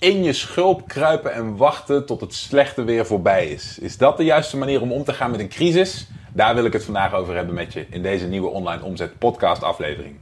in 0.00 0.22
je 0.22 0.32
schulp 0.32 0.88
kruipen 0.88 1.32
en 1.32 1.56
wachten 1.56 2.06
tot 2.06 2.20
het 2.20 2.34
slechte 2.34 2.84
weer 2.84 3.06
voorbij 3.06 3.48
is. 3.48 3.78
Is 3.80 3.96
dat 3.96 4.16
de 4.16 4.24
juiste 4.24 4.56
manier 4.56 4.80
om 4.80 4.92
om 4.92 5.04
te 5.04 5.12
gaan 5.12 5.30
met 5.30 5.40
een 5.40 5.48
crisis? 5.48 6.06
Daar 6.32 6.54
wil 6.54 6.64
ik 6.64 6.72
het 6.72 6.84
vandaag 6.84 7.14
over 7.14 7.34
hebben 7.34 7.54
met 7.54 7.72
je 7.72 7.86
in 7.90 8.02
deze 8.02 8.26
nieuwe 8.26 8.48
online 8.48 8.84
omzet 8.84 9.18
podcast 9.18 9.62
aflevering. 9.62 10.16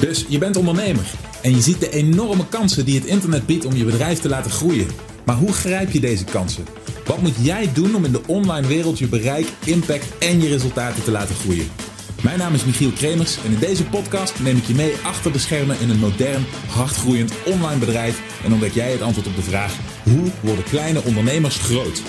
Dus 0.00 0.26
je 0.28 0.38
bent 0.38 0.56
ondernemer 0.56 1.10
en 1.42 1.50
je 1.50 1.60
ziet 1.60 1.80
de 1.80 1.90
enorme 1.90 2.48
kansen 2.48 2.84
die 2.84 2.98
het 2.98 3.08
internet 3.08 3.46
biedt 3.46 3.64
om 3.64 3.76
je 3.76 3.84
bedrijf 3.84 4.18
te 4.18 4.28
laten 4.28 4.50
groeien. 4.50 4.88
Maar 5.24 5.36
hoe 5.36 5.52
grijp 5.52 5.90
je 5.90 6.00
deze 6.00 6.24
kansen? 6.24 6.66
Wat 7.06 7.20
moet 7.20 7.36
jij 7.40 7.72
doen 7.72 7.94
om 7.94 8.04
in 8.04 8.12
de 8.12 8.22
online 8.26 8.66
wereld 8.66 8.98
je 8.98 9.08
bereik, 9.08 9.46
impact 9.64 10.18
en 10.18 10.40
je 10.40 10.48
resultaten 10.48 11.04
te 11.04 11.10
laten 11.10 11.34
groeien? 11.34 11.91
Mijn 12.22 12.38
naam 12.38 12.54
is 12.54 12.64
Michiel 12.64 12.90
Kremers 12.90 13.44
en 13.44 13.52
in 13.52 13.58
deze 13.58 13.86
podcast 13.88 14.40
neem 14.40 14.56
ik 14.56 14.64
je 14.64 14.74
mee 14.74 14.94
achter 15.04 15.32
de 15.32 15.38
schermen 15.38 15.80
in 15.80 15.90
een 15.90 15.98
modern, 15.98 16.44
hardgroeiend 16.68 17.34
online 17.46 17.78
bedrijf 17.78 18.44
en 18.44 18.52
ontdek 18.52 18.72
jij 18.72 18.90
het 18.90 19.02
antwoord 19.02 19.26
op 19.26 19.34
de 19.34 19.42
vraag: 19.42 19.78
hoe 20.04 20.30
worden 20.40 20.64
kleine 20.64 21.02
ondernemers 21.02 21.58
groot? 21.58 22.02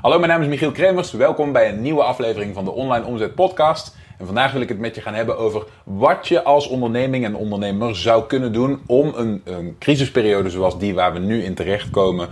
Hallo, 0.00 0.18
mijn 0.18 0.30
naam 0.30 0.42
is 0.42 0.48
Michiel 0.48 0.72
Kremers. 0.72 1.12
Welkom 1.12 1.52
bij 1.52 1.68
een 1.68 1.82
nieuwe 1.82 2.02
aflevering 2.02 2.54
van 2.54 2.64
de 2.64 2.70
Online 2.70 3.04
Omzet 3.04 3.34
Podcast. 3.34 3.96
En 4.18 4.26
vandaag 4.26 4.52
wil 4.52 4.60
ik 4.60 4.68
het 4.68 4.78
met 4.78 4.94
je 4.94 5.00
gaan 5.00 5.14
hebben 5.14 5.38
over 5.38 5.64
wat 5.84 6.28
je 6.28 6.42
als 6.42 6.68
onderneming 6.68 7.24
en 7.24 7.34
ondernemer 7.34 7.96
zou 7.96 8.26
kunnen 8.26 8.52
doen 8.52 8.80
om 8.86 9.12
een, 9.16 9.42
een 9.44 9.76
crisisperiode 9.78 10.50
zoals 10.50 10.78
die 10.78 10.94
waar 10.94 11.12
we 11.12 11.18
nu 11.18 11.42
in 11.42 11.54
terechtkomen 11.54 12.28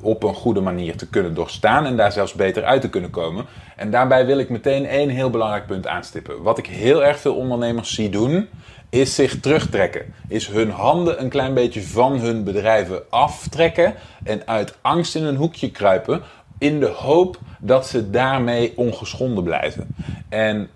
op 0.00 0.22
een 0.22 0.34
goede 0.34 0.60
manier 0.60 0.96
te 0.96 1.08
kunnen 1.08 1.34
doorstaan 1.34 1.86
en 1.86 1.96
daar 1.96 2.12
zelfs 2.12 2.32
beter 2.32 2.64
uit 2.64 2.80
te 2.80 2.90
kunnen 2.90 3.10
komen. 3.10 3.44
En 3.76 3.90
daarbij 3.90 4.26
wil 4.26 4.38
ik 4.38 4.48
meteen 4.48 4.86
één 4.86 5.08
heel 5.08 5.30
belangrijk 5.30 5.66
punt 5.66 5.86
aanstippen. 5.86 6.42
Wat 6.42 6.58
ik 6.58 6.66
heel 6.66 7.04
erg 7.04 7.18
veel 7.18 7.34
ondernemers 7.34 7.94
zie 7.94 8.10
doen, 8.10 8.48
is 8.90 9.14
zich 9.14 9.40
terugtrekken. 9.40 10.14
Is 10.28 10.46
hun 10.46 10.70
handen 10.70 11.22
een 11.22 11.28
klein 11.28 11.54
beetje 11.54 11.82
van 11.82 12.18
hun 12.18 12.44
bedrijven 12.44 13.02
aftrekken 13.10 13.94
en 14.24 14.42
uit 14.46 14.78
angst 14.80 15.14
in 15.14 15.24
een 15.24 15.36
hoekje 15.36 15.70
kruipen 15.70 16.22
in 16.58 16.80
de 16.80 16.86
hoop 16.86 17.38
dat 17.60 17.86
ze 17.86 18.10
daarmee 18.10 18.72
ongeschonden 18.76 19.44
blijven. 19.44 19.86
En 20.28 20.68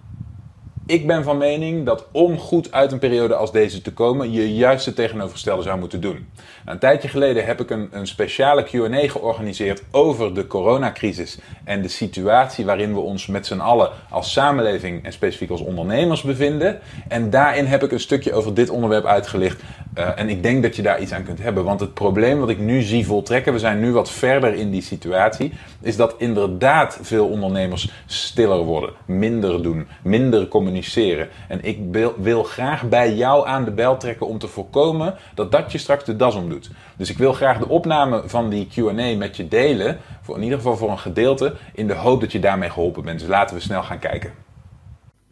ik 0.93 1.07
ben 1.07 1.25
van 1.25 1.39
mening 1.39 1.87
dat 1.87 2.07
om 2.11 2.39
goed 2.39 2.73
uit 2.73 2.93
een 2.93 2.99
periode 2.99 3.35
als 3.35 3.53
deze 3.53 3.83
te 3.83 3.93
komen, 3.93 4.33
je 4.33 4.55
juist 4.55 4.87
het 4.87 4.95
tegenovergestelde 4.95 5.63
zou 5.63 5.79
moeten 5.79 6.01
doen. 6.01 6.29
Een 6.65 6.79
tijdje 6.79 7.09
geleden 7.09 7.45
heb 7.45 7.61
ik 7.61 7.71
een, 7.71 7.89
een 7.91 8.07
speciale 8.07 8.65
QA 8.65 9.09
georganiseerd 9.09 9.83
over 9.91 10.35
de 10.35 10.47
coronacrisis 10.47 11.39
en 11.65 11.83
de 11.83 11.89
situatie 11.89 12.65
waarin 12.65 12.95
we 12.95 13.01
ons 13.01 13.27
met 13.27 13.47
z'n 13.47 13.59
allen 13.59 13.91
als 14.11 14.33
samenleving 14.33 15.05
en 15.05 15.13
specifiek 15.13 15.51
als 15.51 15.61
ondernemers 15.61 16.23
bevinden. 16.23 16.81
En 17.09 17.31
daarin 17.31 17.67
heb 17.67 17.83
ik 17.83 17.93
een 17.93 18.01
stukje 18.01 18.33
over 18.33 18.55
dit 18.55 18.71
onderwerp 18.71 19.05
uitgelicht. 19.05 19.63
Uh, 19.99 20.19
en 20.19 20.29
ik 20.29 20.43
denk 20.43 20.63
dat 20.63 20.77
je 20.77 20.83
daar 20.83 21.01
iets 21.01 21.13
aan 21.13 21.23
kunt 21.23 21.43
hebben. 21.43 21.65
Want 21.65 21.81
het 21.81 21.95
probleem 21.95 22.39
wat 22.39 22.49
ik 22.49 22.59
nu 22.59 22.83
zie 22.83 23.07
voltrekken, 23.07 23.53
we 23.53 23.59
zijn 23.59 23.81
nu 23.81 23.93
wat 23.93 24.11
verder 24.11 24.55
in 24.55 24.71
die 24.71 24.83
situatie, 24.83 25.53
is 25.81 25.97
dat 25.97 26.15
inderdaad 26.19 26.99
veel 27.03 27.29
ondernemers 27.29 27.91
stiller 28.07 28.59
worden, 28.59 28.91
minder 29.05 29.63
doen, 29.63 29.87
minder 30.03 30.49
communiceren. 30.49 31.29
En 31.49 31.65
ik 31.65 31.79
wil, 32.17 32.43
graag 32.43 32.89
bij 32.89 33.15
jou 33.15 33.47
aan 33.47 33.65
de 33.65 33.71
bel 33.71 33.97
trekken 33.97 34.27
om 34.27 34.39
te 34.39 34.49
voorkomen 34.49 35.15
dat 35.35 35.53
dat 35.53 35.73
je 35.73 35.79
straks 35.79 36.05
de 36.05 36.17
das 36.17 36.35
omdoet. 36.35 36.71
Dus 36.97 37.11
ik 37.11 37.19
wil 37.19 37.33
graag 37.33 37.59
de 37.59 37.69
opname 37.69 38.23
van 38.27 38.49
die 38.49 38.69
QA 38.75 39.17
met 39.17 39.37
je 39.37 39.49
delen, 39.49 39.99
voor 40.23 40.37
in 40.37 40.43
ieder 40.43 40.59
geval 40.59 40.77
voor 40.77 40.91
een 40.91 40.99
gedeelte, 40.99 41.55
in 41.75 41.87
de 41.87 41.95
hoop 41.95 42.21
dat 42.21 42.33
je 42.33 42.41
daarmee 42.41 42.71
geholpen 42.71 43.03
bent. 43.03 43.19
Dus 43.19 43.29
laten 43.29 43.57
we 43.57 43.63
snel 43.63 43.83
gaan 43.83 43.99
kijken 43.99 44.51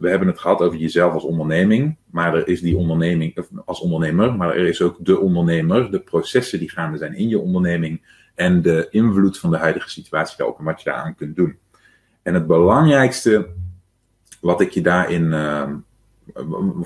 we 0.01 0.09
hebben 0.09 0.27
het 0.27 0.39
gehad 0.39 0.61
over 0.61 0.77
jezelf 0.77 1.13
als 1.13 1.23
onderneming, 1.23 1.97
maar 2.11 2.35
er 2.35 2.47
is 2.47 2.61
die 2.61 2.77
onderneming 2.77 3.45
als 3.65 3.79
ondernemer, 3.79 4.35
maar 4.35 4.55
er 4.55 4.67
is 4.67 4.81
ook 4.81 4.95
de 4.99 5.19
ondernemer, 5.19 5.91
de 5.91 5.99
processen 5.99 6.59
die 6.59 6.69
gaande 6.69 6.97
zijn 6.97 7.13
in 7.13 7.27
je 7.27 7.39
onderneming 7.39 8.01
en 8.35 8.61
de 8.61 8.87
invloed 8.89 9.39
van 9.39 9.51
de 9.51 9.57
huidige 9.57 9.89
situatie 9.89 10.37
daarop 10.37 10.59
en 10.59 10.65
wat 10.65 10.81
je 10.81 10.89
daaraan 10.89 11.15
kunt 11.15 11.35
doen. 11.35 11.57
En 12.21 12.33
het 12.33 12.47
belangrijkste 12.47 13.49
wat 14.39 14.61
ik 14.61 14.71
je 14.71 14.81
daarin, 14.81 15.23
uh, 15.23 15.69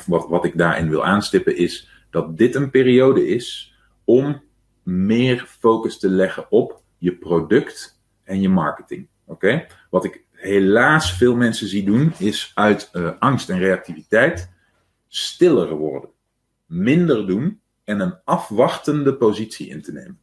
wat, 0.06 0.28
wat 0.28 0.46
ik 0.46 0.58
daarin 0.58 0.90
wil 0.90 1.06
aanstippen 1.06 1.58
is 1.58 1.90
dat 2.10 2.38
dit 2.38 2.56
een 2.56 2.70
periode 2.70 3.28
is 3.28 3.76
om 4.04 4.42
meer 4.84 5.46
focus 5.60 6.00
te 6.00 6.10
leggen 6.10 6.46
op 6.50 6.82
je 6.98 7.16
product 7.16 8.02
en 8.24 8.42
je 8.42 8.50
marketing. 8.50 9.08
Oké? 9.26 9.66
Wat 9.90 10.06
ik 10.06 10.25
helaas 10.46 11.14
veel 11.14 11.36
mensen 11.36 11.68
zie 11.68 11.84
doen, 11.84 12.14
is 12.18 12.52
uit 12.54 12.90
uh, 12.94 13.12
angst 13.20 13.50
en 13.50 13.60
reactiviteit 13.60 14.50
stiller 15.08 15.76
worden. 15.76 16.10
Minder 16.66 17.28
doen 17.28 17.60
en 17.84 18.00
een 18.00 18.16
afwachtende 18.24 19.14
positie 19.14 19.68
in 19.68 19.82
te 19.82 19.92
nemen. 19.92 20.20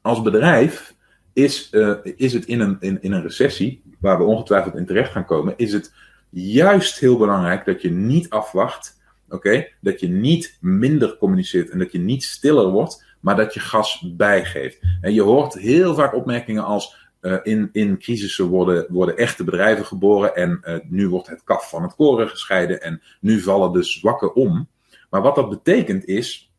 Als 0.00 0.22
bedrijf 0.22 0.94
is, 1.32 1.68
uh, 1.72 1.94
is 2.02 2.32
het 2.32 2.44
in 2.44 2.60
een, 2.60 2.76
in, 2.80 3.02
in 3.02 3.12
een 3.12 3.22
recessie, 3.22 3.82
waar 3.98 4.18
we 4.18 4.24
ongetwijfeld 4.24 4.74
in 4.74 4.86
terecht 4.86 5.12
gaan 5.12 5.24
komen, 5.24 5.54
is 5.56 5.72
het 5.72 5.92
juist 6.30 6.98
heel 6.98 7.16
belangrijk 7.16 7.64
dat 7.64 7.82
je 7.82 7.90
niet 7.90 8.30
afwacht. 8.30 8.98
Oké, 9.28 9.66
dat 9.80 10.00
je 10.00 10.08
niet 10.08 10.58
minder 10.60 11.16
communiceert 11.16 11.70
en 11.70 11.78
dat 11.78 11.92
je 11.92 11.98
niet 11.98 12.24
stiller 12.24 12.68
wordt, 12.68 13.04
maar 13.20 13.36
dat 13.36 13.54
je 13.54 13.60
gas 13.60 14.12
bijgeeft. 14.16 14.78
En 15.00 15.12
je 15.12 15.22
hoort 15.22 15.54
heel 15.54 15.94
vaak 15.94 16.14
opmerkingen 16.14 16.64
als 16.64 17.09
uh, 17.20 17.36
in, 17.42 17.68
in 17.72 17.98
crisissen 17.98 18.46
worden, 18.46 18.86
worden 18.88 19.16
echte 19.16 19.44
bedrijven 19.44 19.86
geboren 19.86 20.34
en 20.34 20.60
uh, 20.62 20.76
nu 20.84 21.08
wordt 21.08 21.28
het 21.28 21.44
kaf 21.44 21.68
van 21.68 21.82
het 21.82 21.94
koren 21.94 22.28
gescheiden 22.28 22.82
en 22.82 23.02
nu 23.20 23.40
vallen 23.40 23.72
de 23.72 23.82
zwakken 23.82 24.34
om. 24.34 24.68
Maar 25.10 25.22
wat 25.22 25.34
dat 25.34 25.48
betekent 25.48 26.04
is 26.04 26.52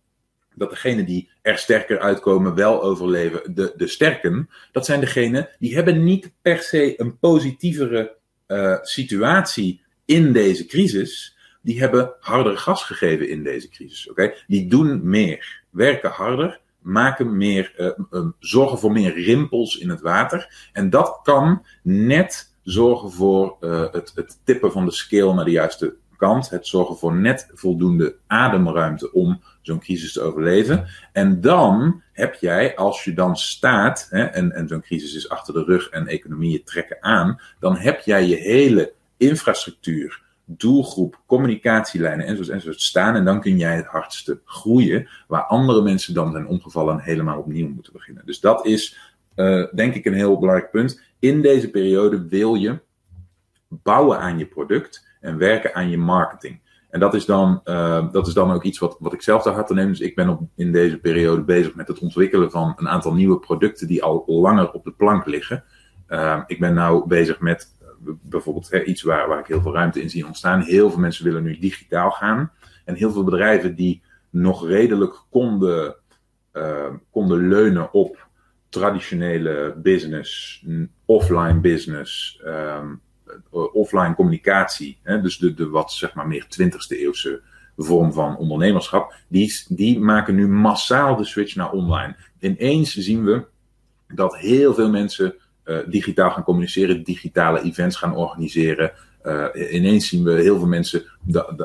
dat 0.55 0.69
degenen 0.69 1.05
die 1.05 1.29
er 1.41 1.57
sterker 1.57 1.99
uitkomen 1.99 2.55
wel 2.55 2.83
overleven. 2.83 3.55
De, 3.55 3.73
de 3.75 3.87
sterken, 3.87 4.49
dat 4.71 4.85
zijn 4.85 4.99
degenen 4.99 5.49
die 5.59 5.75
hebben 5.75 6.03
niet 6.03 6.31
per 6.41 6.57
se 6.57 6.99
een 6.99 7.17
positievere 7.19 8.15
uh, 8.47 8.77
situatie 8.81 9.81
in 10.05 10.33
deze 10.33 10.65
crisis. 10.65 11.37
Die 11.61 11.79
hebben 11.79 12.13
harder 12.19 12.57
gas 12.57 12.83
gegeven 12.83 13.29
in 13.29 13.43
deze 13.43 13.69
crisis. 13.69 14.09
Oké, 14.09 14.33
Die 14.47 14.69
doen 14.69 15.09
meer, 15.09 15.63
werken 15.69 16.09
harder 16.09 16.60
maken 16.81 17.37
meer, 17.37 17.95
uh, 18.11 18.25
zorgen 18.39 18.79
voor 18.79 18.91
meer 18.91 19.23
rimpels 19.23 19.77
in 19.77 19.89
het 19.89 20.01
water. 20.01 20.69
En 20.73 20.89
dat 20.89 21.19
kan 21.23 21.65
net 21.83 22.53
zorgen 22.63 23.11
voor 23.11 23.57
uh, 23.59 23.85
het, 23.91 24.11
het 24.15 24.39
tippen 24.43 24.71
van 24.71 24.85
de 24.85 24.91
scale 24.91 25.33
naar 25.33 25.45
de 25.45 25.51
juiste 25.51 25.95
kant. 26.17 26.49
Het 26.49 26.67
zorgen 26.67 26.97
voor 26.97 27.15
net 27.15 27.49
voldoende 27.53 28.15
ademruimte 28.27 29.11
om 29.11 29.41
zo'n 29.61 29.79
crisis 29.79 30.13
te 30.13 30.21
overleven. 30.21 30.87
En 31.11 31.41
dan 31.41 32.01
heb 32.13 32.33
jij, 32.33 32.75
als 32.75 33.03
je 33.03 33.13
dan 33.13 33.37
staat, 33.37 34.07
hè, 34.09 34.23
en, 34.23 34.51
en 34.51 34.67
zo'n 34.67 34.81
crisis 34.81 35.15
is 35.15 35.29
achter 35.29 35.53
de 35.53 35.63
rug 35.63 35.89
en 35.89 36.07
economieën 36.07 36.63
trekken 36.63 36.97
aan, 37.03 37.41
dan 37.59 37.77
heb 37.77 37.99
jij 37.99 38.25
je 38.25 38.35
hele 38.35 38.93
infrastructuur 39.17 40.21
doelgroep, 40.57 41.21
communicatielijnen 41.25 42.25
enzovoort, 42.25 42.49
enzovoort 42.49 42.81
staan. 42.81 43.15
En 43.15 43.25
dan 43.25 43.41
kun 43.41 43.57
jij 43.57 43.75
het 43.75 43.85
hardste 43.85 44.41
groeien, 44.45 45.07
waar 45.27 45.43
andere 45.43 45.81
mensen 45.81 46.13
dan 46.13 46.31
zijn 46.31 46.47
omgevallen 46.47 46.93
en 46.93 47.03
helemaal 47.03 47.39
opnieuw 47.39 47.67
moeten 47.67 47.93
beginnen. 47.93 48.25
Dus 48.25 48.39
dat 48.39 48.65
is, 48.65 49.13
uh, 49.35 49.65
denk 49.73 49.95
ik, 49.95 50.05
een 50.05 50.13
heel 50.13 50.39
belangrijk 50.39 50.71
punt. 50.71 51.01
In 51.19 51.41
deze 51.41 51.69
periode 51.69 52.27
wil 52.27 52.55
je 52.55 52.79
bouwen 53.67 54.19
aan 54.19 54.37
je 54.37 54.45
product 54.45 55.07
en 55.19 55.37
werken 55.37 55.75
aan 55.75 55.89
je 55.89 55.97
marketing. 55.97 56.59
En 56.89 56.99
dat 56.99 57.13
is 57.13 57.25
dan, 57.25 57.61
uh, 57.65 58.11
dat 58.11 58.27
is 58.27 58.33
dan 58.33 58.51
ook 58.51 58.63
iets 58.63 58.79
wat, 58.79 58.97
wat 58.99 59.13
ik 59.13 59.21
zelf 59.21 59.43
te 59.43 59.49
harte 59.49 59.73
neem. 59.73 59.87
Dus 59.87 59.99
ik 59.99 60.15
ben 60.15 60.29
op, 60.29 60.41
in 60.55 60.71
deze 60.71 60.97
periode 60.97 61.41
bezig 61.41 61.75
met 61.75 61.87
het 61.87 61.99
ontwikkelen 61.99 62.51
van 62.51 62.73
een 62.75 62.89
aantal 62.89 63.13
nieuwe 63.13 63.39
producten 63.39 63.87
die 63.87 64.03
al 64.03 64.23
langer 64.27 64.71
op 64.71 64.83
de 64.83 64.91
plank 64.91 65.25
liggen. 65.25 65.63
Uh, 66.09 66.41
ik 66.47 66.59
ben 66.59 66.73
nou 66.73 67.07
bezig 67.07 67.39
met 67.39 67.71
bijvoorbeeld 68.21 68.71
iets 68.85 69.01
waar, 69.01 69.27
waar 69.27 69.39
ik 69.39 69.47
heel 69.47 69.61
veel 69.61 69.73
ruimte 69.73 70.01
in 70.01 70.09
zie 70.09 70.25
ontstaan. 70.25 70.61
Heel 70.61 70.89
veel 70.89 70.99
mensen 70.99 71.25
willen 71.25 71.43
nu 71.43 71.59
digitaal 71.59 72.11
gaan. 72.11 72.51
En 72.85 72.95
heel 72.95 73.11
veel 73.11 73.23
bedrijven 73.23 73.75
die 73.75 74.01
nog 74.29 74.67
redelijk 74.67 75.23
konden, 75.29 75.95
uh, 76.53 76.93
konden 77.11 77.47
leunen 77.47 77.93
op 77.93 78.27
traditionele 78.69 79.75
business, 79.77 80.63
offline 81.05 81.59
business, 81.59 82.41
um, 82.45 83.01
offline 83.51 84.15
communicatie. 84.15 84.99
Hè, 85.03 85.21
dus 85.21 85.37
de, 85.37 85.53
de 85.53 85.69
wat 85.69 85.91
zeg 85.91 86.13
maar 86.13 86.27
meer 86.27 86.45
20e 86.61 86.97
eeuwse 86.97 87.41
vorm 87.77 88.13
van 88.13 88.37
ondernemerschap. 88.37 89.13
Die, 89.27 89.63
die 89.67 89.99
maken 89.99 90.35
nu 90.35 90.47
massaal 90.47 91.15
de 91.15 91.25
switch 91.25 91.55
naar 91.55 91.71
online. 91.71 92.15
Ineens 92.39 92.95
zien 92.95 93.23
we 93.23 93.45
dat 94.07 94.37
heel 94.37 94.73
veel 94.73 94.89
mensen 94.89 95.35
digitaal 95.87 96.31
gaan 96.31 96.43
communiceren, 96.43 97.03
digitale 97.03 97.61
events 97.61 97.95
gaan 97.95 98.15
organiseren. 98.15 98.91
Uh, 99.25 99.45
ineens 99.71 100.07
zien 100.07 100.23
we 100.23 100.31
heel 100.31 100.57
veel 100.57 100.67
mensen 100.67 101.03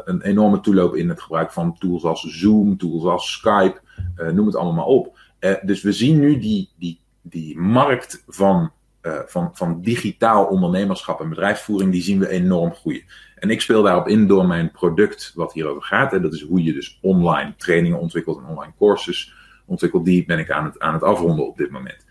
een 0.05 0.23
enorme 0.23 0.61
toeloop 0.61 0.95
in 0.95 1.09
het 1.09 1.21
gebruik 1.21 1.53
van 1.53 1.79
tools 1.79 2.05
als 2.05 2.23
Zoom, 2.23 2.77
tools 2.77 3.05
als 3.05 3.33
Skype, 3.33 3.81
uh, 4.19 4.29
noem 4.29 4.47
het 4.47 4.57
allemaal 4.57 4.75
maar 4.75 4.85
op. 4.85 5.19
dus 5.63 5.83
we 5.83 5.93
zien 5.93 6.21
nu 6.21 6.39
die, 6.39 6.71
die, 6.79 7.01
die 7.23 7.59
markt 7.59 8.25
van, 8.27 8.71
van, 9.27 9.51
van 9.53 9.81
digitaal 9.81 10.45
ondernemerschap 10.45 11.21
en 11.21 11.29
bedrijfsvoering, 11.29 11.93
die 11.93 12.03
zien 12.03 12.19
we 12.19 12.29
enorm 12.29 12.75
groeien. 12.75 13.05
En 13.37 13.51
ik 13.51 13.61
speel 13.61 13.83
daarop 13.83 14.09
in 14.09 14.27
door 14.27 14.47
mijn 14.47 14.71
product 14.71 15.33
wat 15.35 15.53
hierover 15.53 15.83
gaat. 15.83 16.13
En 16.13 16.23
dat 16.23 16.35
is 16.35 16.43
hoe 16.43 16.63
je 16.63 16.73
dus 16.73 16.99
online 17.03 17.55
trainingen 17.57 17.99
ontwikkelt 17.99 18.39
en 18.39 18.47
online 18.47 18.73
courses 18.79 19.35
ontwikkelt. 19.67 20.05
Die 20.05 20.25
ben 20.25 20.39
ik 20.39 20.51
aan 20.51 20.65
het, 20.65 20.79
aan 20.79 20.93
het 20.93 21.03
afronden 21.03 21.47
op 21.47 21.57
dit 21.57 21.71
moment. 21.71 22.06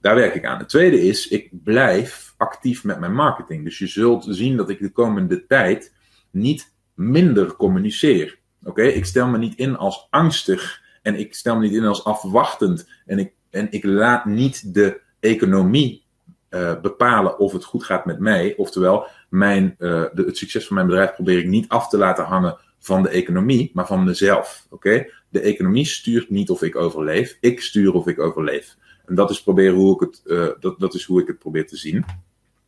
Daar 0.00 0.14
werk 0.14 0.34
ik 0.34 0.44
aan. 0.44 0.58
Het 0.58 0.68
tweede 0.68 1.00
is, 1.00 1.28
ik 1.28 1.50
blijf 1.64 2.34
actief 2.36 2.84
met 2.84 3.00
mijn 3.00 3.14
marketing. 3.14 3.64
Dus 3.64 3.78
je 3.78 3.86
zult 3.86 4.26
zien 4.28 4.56
dat 4.56 4.70
ik 4.70 4.78
de 4.78 4.90
komende 4.90 5.46
tijd 5.46 5.94
niet 6.30 6.74
minder 6.94 7.56
communiceer. 7.56 8.38
Oké, 8.64 8.82
ik 8.82 9.04
stel 9.04 9.28
me 9.28 9.38
niet 9.38 9.58
in 9.58 9.76
als 9.76 10.06
angstig 10.10 10.82
en 11.02 11.18
ik 11.18 11.34
stel 11.34 11.56
me 11.56 11.60
niet 11.60 11.72
in 11.72 11.84
als 11.84 12.04
afwachtend 12.04 12.88
en 13.06 13.18
ik, 13.18 13.32
en 13.50 13.66
ik 13.70 13.84
laat 13.84 14.24
niet 14.24 14.74
de 14.74 15.00
economie 15.20 16.04
uh, 16.50 16.80
bepalen 16.80 17.38
of 17.38 17.52
het 17.52 17.64
goed 17.64 17.84
gaat 17.84 18.04
met 18.04 18.18
mij. 18.18 18.54
Oftewel, 18.56 19.06
mijn, 19.28 19.74
uh, 19.78 20.04
de, 20.12 20.22
het 20.26 20.36
succes 20.36 20.66
van 20.66 20.76
mijn 20.76 20.88
bedrijf 20.88 21.14
probeer 21.14 21.38
ik 21.38 21.46
niet 21.46 21.68
af 21.68 21.88
te 21.88 21.98
laten 21.98 22.24
hangen 22.24 22.58
van 22.78 23.02
de 23.02 23.08
economie, 23.08 23.70
maar 23.74 23.86
van 23.86 24.04
mezelf. 24.04 24.66
Oké? 24.70 25.06
De 25.28 25.40
economie 25.40 25.84
stuurt 25.84 26.30
niet 26.30 26.50
of 26.50 26.62
ik 26.62 26.76
overleef, 26.76 27.36
ik 27.40 27.60
stuur 27.60 27.94
of 27.94 28.06
ik 28.06 28.20
overleef. 28.20 28.76
En 29.10 29.16
dat 29.16 29.30
is, 29.30 29.42
proberen 29.42 29.74
hoe 29.74 29.94
ik 29.94 30.00
het, 30.00 30.20
uh, 30.24 30.48
dat, 30.60 30.80
dat 30.80 30.94
is 30.94 31.04
hoe 31.04 31.20
ik 31.20 31.26
het 31.26 31.38
probeer 31.38 31.66
te 31.66 31.76
zien. 31.76 32.04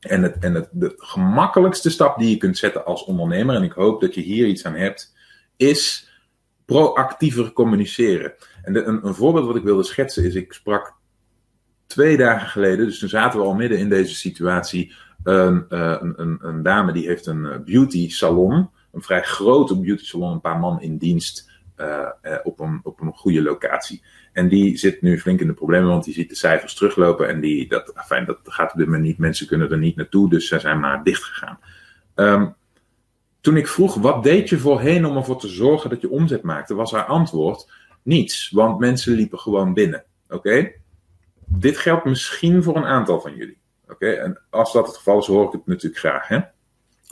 En, 0.00 0.22
het, 0.22 0.36
en 0.40 0.54
het, 0.54 0.68
de 0.72 0.94
gemakkelijkste 0.96 1.90
stap 1.90 2.18
die 2.18 2.30
je 2.30 2.36
kunt 2.36 2.58
zetten 2.58 2.84
als 2.84 3.04
ondernemer, 3.04 3.54
en 3.54 3.62
ik 3.62 3.72
hoop 3.72 4.00
dat 4.00 4.14
je 4.14 4.20
hier 4.20 4.46
iets 4.46 4.64
aan 4.64 4.74
hebt, 4.74 5.14
is 5.56 6.10
proactiever 6.64 7.52
communiceren. 7.52 8.32
En 8.62 8.88
een, 8.88 9.06
een 9.06 9.14
voorbeeld 9.14 9.46
wat 9.46 9.56
ik 9.56 9.62
wilde 9.62 9.82
schetsen 9.82 10.24
is, 10.24 10.34
ik 10.34 10.52
sprak 10.52 10.94
twee 11.86 12.16
dagen 12.16 12.48
geleden, 12.48 12.86
dus 12.86 12.98
toen 12.98 13.08
zaten 13.08 13.40
we 13.40 13.46
al 13.46 13.54
midden 13.54 13.78
in 13.78 13.88
deze 13.88 14.14
situatie, 14.14 14.94
een, 15.22 15.64
uh, 15.68 15.96
een, 16.00 16.38
een, 16.40 16.62
dame 16.62 16.92
die 16.92 17.06
heeft 17.06 17.26
een 17.26 17.46
eh, 17.46 17.58
beauty 17.64 18.10
salon, 18.10 18.70
een 18.92 19.02
vrij 19.02 19.22
grote 19.22 19.80
beauty 19.80 20.04
salon, 20.04 20.32
een 20.32 20.40
paar 20.40 20.58
man 20.58 20.80
in 20.80 20.96
dienst 20.96 21.50
op, 22.42 22.60
een, 22.60 22.80
op 22.82 23.00
een 23.00 23.12
goede 23.12 23.42
locatie. 23.42 24.02
En 24.32 24.48
die 24.48 24.76
zit 24.76 25.02
nu 25.02 25.20
flink 25.20 25.40
in 25.40 25.46
de 25.46 25.52
problemen, 25.52 25.88
want 25.88 26.04
die 26.04 26.14
ziet 26.14 26.28
de 26.28 26.34
cijfers 26.34 26.74
teruglopen 26.74 27.28
en 27.28 27.40
die, 27.40 27.68
dat, 27.68 27.86
dat 27.86 28.38
gaat 28.44 28.72
op 28.72 28.78
dit 28.78 28.86
moment 28.86 29.04
niet, 29.04 29.18
mensen 29.18 29.46
kunnen 29.46 29.70
er 29.70 29.78
niet 29.78 29.96
naartoe, 29.96 30.30
dus 30.30 30.48
ze 30.48 30.58
zijn 30.58 30.80
maar 30.80 31.02
dicht 31.02 31.22
gegaan. 31.22 31.58
Um, 32.14 32.54
toen 33.40 33.56
ik 33.56 33.68
vroeg, 33.68 33.94
wat 33.94 34.22
deed 34.22 34.48
je 34.48 34.58
voorheen 34.58 35.06
om 35.06 35.16
ervoor 35.16 35.38
te 35.38 35.48
zorgen 35.48 35.90
dat 35.90 36.00
je 36.00 36.10
omzet 36.10 36.42
maakte, 36.42 36.74
was 36.74 36.92
haar 36.92 37.04
antwoord, 37.04 37.72
niets, 38.02 38.50
want 38.50 38.78
mensen 38.78 39.12
liepen 39.12 39.38
gewoon 39.38 39.74
binnen. 39.74 40.04
Oké? 40.28 40.72
Dit 41.46 41.78
geldt 41.78 42.04
misschien 42.04 42.62
voor 42.62 42.76
een 42.76 42.84
aantal 42.84 43.20
van 43.20 43.36
jullie. 43.36 43.58
Oké, 43.88 44.10
en 44.10 44.40
als 44.50 44.72
dat 44.72 44.86
het 44.86 44.96
geval 44.96 45.18
is, 45.18 45.26
hoor 45.26 45.46
ik 45.46 45.52
het 45.52 45.66
natuurlijk 45.66 46.00
graag. 46.00 46.28
Hè? 46.28 46.40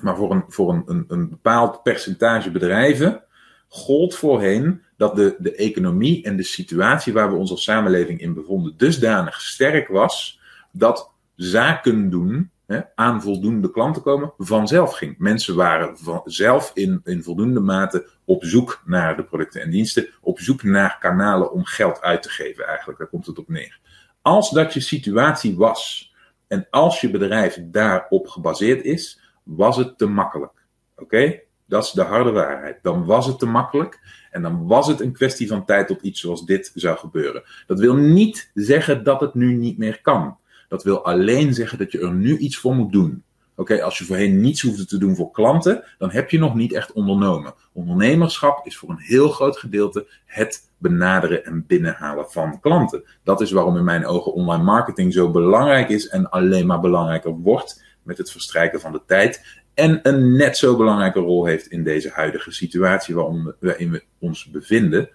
Maar 0.02 0.16
voor, 0.16 0.30
een, 0.30 0.44
voor 0.48 0.72
een, 0.72 0.82
een, 0.86 1.04
een 1.08 1.28
bepaald 1.28 1.82
percentage 1.82 2.50
bedrijven 2.50 3.22
gold 3.72 4.14
voorheen 4.14 4.82
dat 4.96 5.16
de, 5.16 5.36
de 5.38 5.54
economie 5.54 6.24
en 6.24 6.36
de 6.36 6.42
situatie 6.42 7.12
waar 7.12 7.30
we 7.30 7.36
onze 7.36 7.56
samenleving 7.56 8.20
in 8.20 8.34
bevonden 8.34 8.74
dusdanig 8.76 9.40
sterk 9.40 9.88
was 9.88 10.40
dat 10.72 11.10
zaken 11.34 12.10
doen 12.10 12.50
hè, 12.66 12.80
aan 12.94 13.22
voldoende 13.22 13.70
klanten 13.70 14.02
komen 14.02 14.32
vanzelf 14.38 14.92
ging. 14.92 15.18
Mensen 15.18 15.54
waren 15.54 15.96
zelf 16.24 16.70
in, 16.74 17.00
in 17.04 17.22
voldoende 17.22 17.60
mate 17.60 18.08
op 18.24 18.44
zoek 18.44 18.82
naar 18.84 19.16
de 19.16 19.24
producten 19.24 19.62
en 19.62 19.70
diensten, 19.70 20.08
op 20.20 20.40
zoek 20.40 20.62
naar 20.62 20.98
kanalen 21.00 21.52
om 21.52 21.64
geld 21.64 22.00
uit 22.00 22.22
te 22.22 22.28
geven 22.28 22.66
eigenlijk. 22.66 22.98
Daar 22.98 23.08
komt 23.08 23.26
het 23.26 23.38
op 23.38 23.48
neer. 23.48 23.80
Als 24.22 24.50
dat 24.50 24.74
je 24.74 24.80
situatie 24.80 25.56
was 25.56 26.12
en 26.46 26.66
als 26.70 27.00
je 27.00 27.10
bedrijf 27.10 27.58
daarop 27.62 28.28
gebaseerd 28.28 28.84
is, 28.84 29.20
was 29.42 29.76
het 29.76 29.98
te 29.98 30.06
makkelijk. 30.06 30.52
Oké? 30.96 31.40
Dat 31.70 31.84
is 31.84 31.90
de 31.90 32.02
harde 32.02 32.30
waarheid. 32.30 32.78
Dan 32.82 33.04
was 33.04 33.26
het 33.26 33.38
te 33.38 33.46
makkelijk 33.46 34.00
en 34.30 34.42
dan 34.42 34.66
was 34.66 34.86
het 34.86 35.00
een 35.00 35.12
kwestie 35.12 35.48
van 35.48 35.64
tijd 35.64 35.86
tot 35.86 36.02
iets 36.02 36.20
zoals 36.20 36.44
dit 36.44 36.72
zou 36.74 36.98
gebeuren. 36.98 37.42
Dat 37.66 37.78
wil 37.78 37.94
niet 37.94 38.50
zeggen 38.54 39.04
dat 39.04 39.20
het 39.20 39.34
nu 39.34 39.54
niet 39.54 39.78
meer 39.78 40.00
kan. 40.02 40.36
Dat 40.68 40.82
wil 40.82 41.04
alleen 41.04 41.54
zeggen 41.54 41.78
dat 41.78 41.92
je 41.92 42.00
er 42.00 42.12
nu 42.12 42.38
iets 42.38 42.56
voor 42.56 42.74
moet 42.74 42.92
doen. 42.92 43.22
Oké, 43.56 43.82
als 43.82 43.98
je 43.98 44.04
voorheen 44.04 44.40
niets 44.40 44.62
hoefde 44.62 44.84
te 44.84 44.98
doen 44.98 45.16
voor 45.16 45.30
klanten, 45.30 45.84
dan 45.98 46.10
heb 46.10 46.30
je 46.30 46.38
nog 46.38 46.54
niet 46.54 46.72
echt 46.72 46.92
ondernomen. 46.92 47.54
Ondernemerschap 47.72 48.66
is 48.66 48.76
voor 48.76 48.90
een 48.90 48.98
heel 48.98 49.28
groot 49.28 49.56
gedeelte 49.56 50.06
het 50.26 50.70
benaderen 50.78 51.44
en 51.44 51.64
binnenhalen 51.66 52.30
van 52.30 52.60
klanten. 52.60 53.04
Dat 53.22 53.40
is 53.40 53.50
waarom 53.50 53.76
in 53.76 53.84
mijn 53.84 54.06
ogen 54.06 54.32
online 54.32 54.62
marketing 54.62 55.12
zo 55.12 55.30
belangrijk 55.30 55.88
is 55.88 56.08
en 56.08 56.30
alleen 56.30 56.66
maar 56.66 56.80
belangrijker 56.80 57.32
wordt 57.32 57.84
met 58.02 58.18
het 58.18 58.30
verstrijken 58.30 58.80
van 58.80 58.92
de 58.92 59.00
tijd. 59.06 59.59
En 59.74 60.00
een 60.02 60.36
net 60.36 60.56
zo 60.56 60.76
belangrijke 60.76 61.20
rol 61.20 61.44
heeft 61.44 61.66
in 61.66 61.84
deze 61.84 62.10
huidige 62.10 62.50
situatie 62.50 63.14
waarin 63.60 63.90
we 63.90 64.04
ons 64.18 64.44
bevinden. 64.44 65.10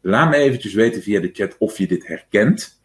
Laat 0.00 0.30
me 0.30 0.36
eventjes 0.36 0.74
weten 0.74 1.02
via 1.02 1.20
de 1.20 1.30
chat 1.32 1.56
of 1.58 1.78
je 1.78 1.86
dit 1.86 2.06
herkent. 2.06 2.80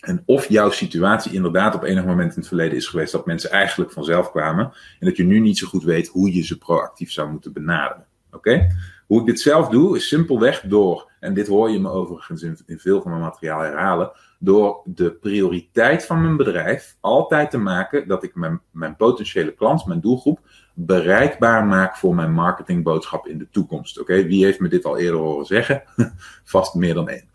En 0.00 0.22
of 0.26 0.48
jouw 0.48 0.70
situatie 0.70 1.32
inderdaad 1.32 1.74
op 1.74 1.82
enig 1.82 2.04
moment 2.04 2.30
in 2.30 2.38
het 2.38 2.48
verleden 2.48 2.76
is 2.76 2.86
geweest 2.86 3.12
dat 3.12 3.26
mensen 3.26 3.50
eigenlijk 3.50 3.92
vanzelf 3.92 4.30
kwamen. 4.30 4.64
En 5.00 5.06
dat 5.06 5.16
je 5.16 5.24
nu 5.24 5.38
niet 5.38 5.58
zo 5.58 5.66
goed 5.66 5.84
weet 5.84 6.08
hoe 6.08 6.34
je 6.34 6.42
ze 6.42 6.58
proactief 6.58 7.12
zou 7.12 7.30
moeten 7.30 7.52
benaderen. 7.52 8.06
Oké? 8.30 8.66
Hoe 9.06 9.20
ik 9.20 9.26
dit 9.26 9.40
zelf 9.40 9.68
doe, 9.68 9.96
is 9.96 10.08
simpelweg 10.08 10.60
door, 10.60 11.10
en 11.20 11.34
dit 11.34 11.46
hoor 11.46 11.70
je 11.70 11.80
me 11.80 11.90
overigens 11.90 12.42
in, 12.42 12.58
in 12.66 12.78
veel 12.78 13.02
van 13.02 13.10
mijn 13.10 13.22
materiaal 13.22 13.60
herhalen, 13.60 14.12
door 14.38 14.80
de 14.84 15.12
prioriteit 15.12 16.06
van 16.06 16.20
mijn 16.20 16.36
bedrijf 16.36 16.96
altijd 17.00 17.50
te 17.50 17.58
maken 17.58 18.08
dat 18.08 18.22
ik 18.22 18.34
mijn, 18.70 18.96
potentiële 18.96 19.54
klant, 19.54 19.86
mijn 19.86 20.00
doelgroep, 20.00 20.40
bereikbaar 20.74 21.66
maak 21.66 21.96
voor 21.96 22.14
mijn 22.14 22.32
marketingboodschap 22.32 23.26
in 23.26 23.38
de 23.38 23.48
toekomst. 23.50 24.00
Oké, 24.00 24.22
wie 24.26 24.44
heeft 24.44 24.60
me 24.60 24.68
dit 24.68 24.84
al 24.84 24.98
eerder 24.98 25.20
horen 25.20 25.46
zeggen? 25.46 25.82
Vast 26.44 26.74
meer 26.74 26.94
dan 26.94 27.08
één. 27.08 27.28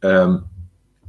Um, 0.00 0.46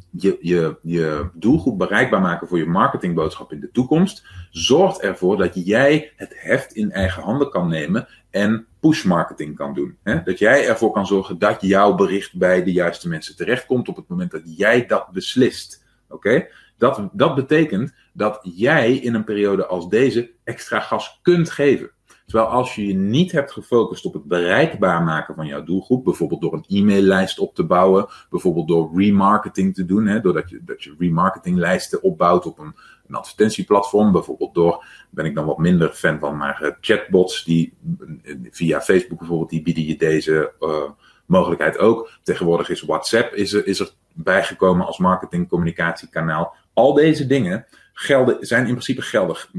je, 0.10 0.38
je, 0.42 0.78
je 0.82 1.30
doelgroep 1.34 1.78
bereikbaar 1.78 2.22
maken 2.22 2.48
voor 2.48 2.58
je 2.58 2.66
marketingboodschap 2.66 3.52
in 3.52 3.60
de 3.60 3.72
toekomst, 3.72 4.26
zorgt 4.52 5.02
ervoor 5.02 5.38
dat 5.38 5.66
jij 5.66 6.12
het 6.16 6.34
heft 6.36 6.74
in 6.74 6.92
eigen 6.92 7.24
handen 7.24 7.50
kan 7.50 7.68
nemen 7.68 8.08
en 8.30 8.66
push 8.80 9.04
marketing 9.04 9.56
kan 9.56 9.74
doen. 9.74 9.98
Hè? 10.04 10.24
Dat 10.24 10.40
jij 10.40 10.68
ervoor 10.68 10.92
kan 10.92 11.08
zorgen 11.08 11.40
dat 11.40 11.62
jouw 11.62 11.96
bericht 11.96 12.38
bij 12.38 12.64
de 12.64 12.72
juiste 12.72 13.08
mensen 13.08 13.36
terechtkomt 13.36 13.90
op 13.90 13.96
het 13.96 14.08
moment 14.08 14.32
dat 14.32 14.58
jij 14.58 14.86
dat 14.86 15.08
beslist. 15.12 15.86
Oké? 16.10 16.48
Dat, 16.78 17.10
dat 17.12 17.36
betekent 17.36 17.94
dat 18.14 18.40
jij 18.42 18.94
in 18.94 19.14
een 19.14 19.24
periode 19.24 19.66
als 19.66 19.90
deze 19.90 20.32
extra 20.44 20.80
gas 20.80 21.20
kunt 21.22 21.50
geven. 21.50 21.92
Terwijl 22.28 22.50
als 22.50 22.76
je 22.76 22.88
je 22.88 22.94
niet 22.94 23.32
hebt 23.32 23.52
gefocust 23.52 24.06
op 24.06 24.14
het 24.14 24.24
bereikbaar 24.24 25.04
maken 25.04 25.36
van 25.36 25.46
jouw 25.46 25.64
doelgroep, 25.64 26.04
bijvoorbeeld 26.04 26.42
door 26.42 26.54
een 26.54 26.66
e-maillijst 26.68 27.40
op 27.40 27.56
te 27.56 27.64
bouwen, 27.64 28.08
bijvoorbeeld 28.30 28.68
door 28.68 28.92
remarketing 28.96 29.76
te 29.76 29.86
doen, 29.86 30.08
hè, 30.08 30.22
doordat 30.22 30.50
je, 30.50 30.62
dat 30.64 30.84
je 30.84 30.96
remarketinglijsten 31.00 32.02
opbouwt 32.02 32.46
op 32.46 32.60
een, 32.60 32.76
advertentieplatform, 33.10 34.12
bijvoorbeeld 34.12 34.54
door, 34.54 34.86
ben 35.10 35.26
ik 35.26 35.36
dan 35.36 35.46
wat 35.46 35.58
minder 35.58 35.90
fan 35.90 36.20
van, 36.20 36.38
maar 36.38 36.64
uh, 36.64 36.72
chatbots 36.82 37.44
die 37.44 37.74
via 38.52 38.82
Facebook 38.82 39.20
bijvoorbeeld, 39.20 39.50
die 39.50 39.62
bieden 39.62 39.86
je 39.86 39.96
deze 39.96 40.54
uh, 40.60 40.90
mogelijkheid 41.26 41.78
ook. 41.78 42.12
Tegenwoordig 42.24 42.70
is 42.70 42.82
WhatsApp 42.82 43.34
is 43.34 43.54
er, 43.54 43.68
is 43.68 43.80
er 43.80 43.92
bijgekomen 44.14 44.86
als 44.86 44.98
marketingcommunicatiekanaal. 44.98 46.56
Al 46.74 46.94
deze 46.94 47.28
dingen 47.28 47.66
gelden, 47.94 48.38
zijn 48.40 48.66
in 48.66 48.72
principe 48.72 49.02
geldig. 49.02 49.52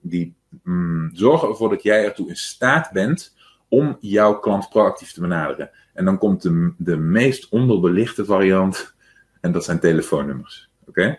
Die 0.00 0.37
mm, 0.62 1.10
zorgen 1.12 1.48
ervoor 1.48 1.68
dat 1.68 1.82
jij 1.82 2.04
ertoe 2.04 2.28
in 2.28 2.36
staat 2.36 2.90
bent 2.92 3.36
om 3.68 3.96
jouw 4.00 4.38
klant 4.38 4.68
proactief 4.68 5.12
te 5.12 5.20
benaderen. 5.20 5.70
En 5.94 6.04
dan 6.04 6.18
komt 6.18 6.42
de, 6.42 6.72
de 6.76 6.96
meest 6.96 7.48
onderbelichte 7.48 8.24
variant, 8.24 8.94
en 9.40 9.52
dat 9.52 9.64
zijn 9.64 9.80
telefoonnummers. 9.80 10.70
Oké? 10.86 11.18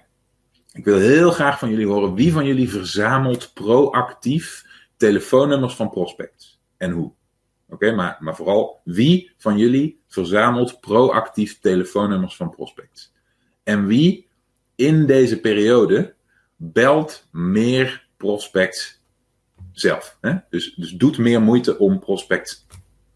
Ik 0.73 0.85
wil 0.85 0.97
heel 0.97 1.31
graag 1.31 1.59
van 1.59 1.69
jullie 1.69 1.87
horen 1.87 2.13
wie 2.13 2.31
van 2.31 2.45
jullie 2.45 2.69
verzamelt 2.69 3.51
proactief 3.53 4.65
telefoonnummers 4.97 5.75
van 5.75 5.89
prospects 5.89 6.59
en 6.77 6.91
hoe. 6.91 7.11
Oké, 7.69 7.91
maar, 7.91 8.17
maar 8.19 8.35
vooral 8.35 8.81
wie 8.83 9.31
van 9.37 9.57
jullie 9.57 10.01
verzamelt 10.07 10.79
proactief 10.79 11.59
telefoonnummers 11.59 12.35
van 12.35 12.49
prospects? 12.49 13.13
En 13.63 13.85
wie 13.85 14.27
in 14.75 15.05
deze 15.05 15.39
periode 15.39 16.13
belt 16.55 17.27
meer 17.31 18.07
prospects 18.17 18.98
zelf. 19.71 20.17
Hè? 20.21 20.35
Dus, 20.49 20.73
dus 20.73 20.91
doet 20.91 21.17
meer 21.17 21.41
moeite 21.41 21.77
om 21.77 21.99
prospects 21.99 22.65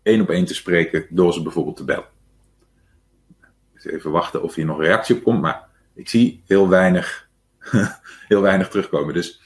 één 0.01 0.21
op 0.21 0.29
één 0.29 0.45
te 0.45 0.53
spreken 0.53 1.05
door 1.09 1.33
ze 1.33 1.41
bijvoorbeeld 1.41 1.75
te 1.75 1.83
bellen. 1.83 2.11
Even 3.75 4.11
wachten 4.11 4.43
of 4.43 4.55
hier 4.55 4.65
nog 4.65 4.79
reactie 4.79 5.15
op 5.15 5.23
komt, 5.23 5.41
maar 5.41 5.67
ik 5.95 6.09
zie 6.09 6.43
heel 6.45 6.69
weinig, 6.69 7.29
heel 8.27 8.41
weinig 8.41 8.69
terugkomen. 8.69 9.13
Dus 9.13 9.41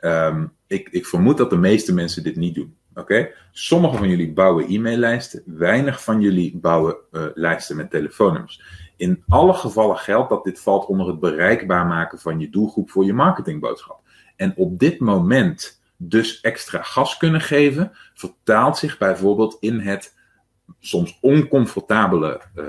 um, 0.00 0.52
ik, 0.66 0.88
ik 0.88 1.06
vermoed 1.06 1.36
dat 1.36 1.50
de 1.50 1.56
meeste 1.56 1.94
mensen 1.94 2.22
dit 2.22 2.36
niet 2.36 2.54
doen. 2.54 2.76
Oké? 2.94 3.30
Sommigen 3.52 3.98
van 3.98 4.08
jullie 4.08 4.32
bouwen 4.32 4.66
e-maillijsten, 4.68 5.42
weinig 5.46 6.02
van 6.02 6.20
jullie 6.20 6.56
bouwen 6.56 6.96
uh, 7.12 7.26
lijsten 7.34 7.76
met 7.76 7.90
telefoonnummers. 7.90 8.62
In 8.96 9.24
alle 9.28 9.54
gevallen 9.54 9.96
geldt 9.96 10.28
dat 10.28 10.44
dit 10.44 10.60
valt 10.60 10.86
onder 10.86 11.06
het 11.06 11.20
bereikbaar 11.20 11.86
maken 11.86 12.18
van 12.18 12.40
je 12.40 12.50
doelgroep 12.50 12.90
voor 12.90 13.04
je 13.04 13.12
marketingboodschap. 13.12 14.00
En 14.36 14.52
op 14.56 14.78
dit 14.78 15.00
moment 15.00 15.80
dus 15.96 16.40
extra 16.40 16.82
gas 16.82 17.16
kunnen 17.16 17.40
geven, 17.40 17.92
vertaalt 18.14 18.78
zich 18.78 18.98
bijvoorbeeld 18.98 19.56
in 19.60 19.78
het 19.80 20.14
soms 20.80 21.18
oncomfortabele 21.20 22.40
uh, 22.54 22.64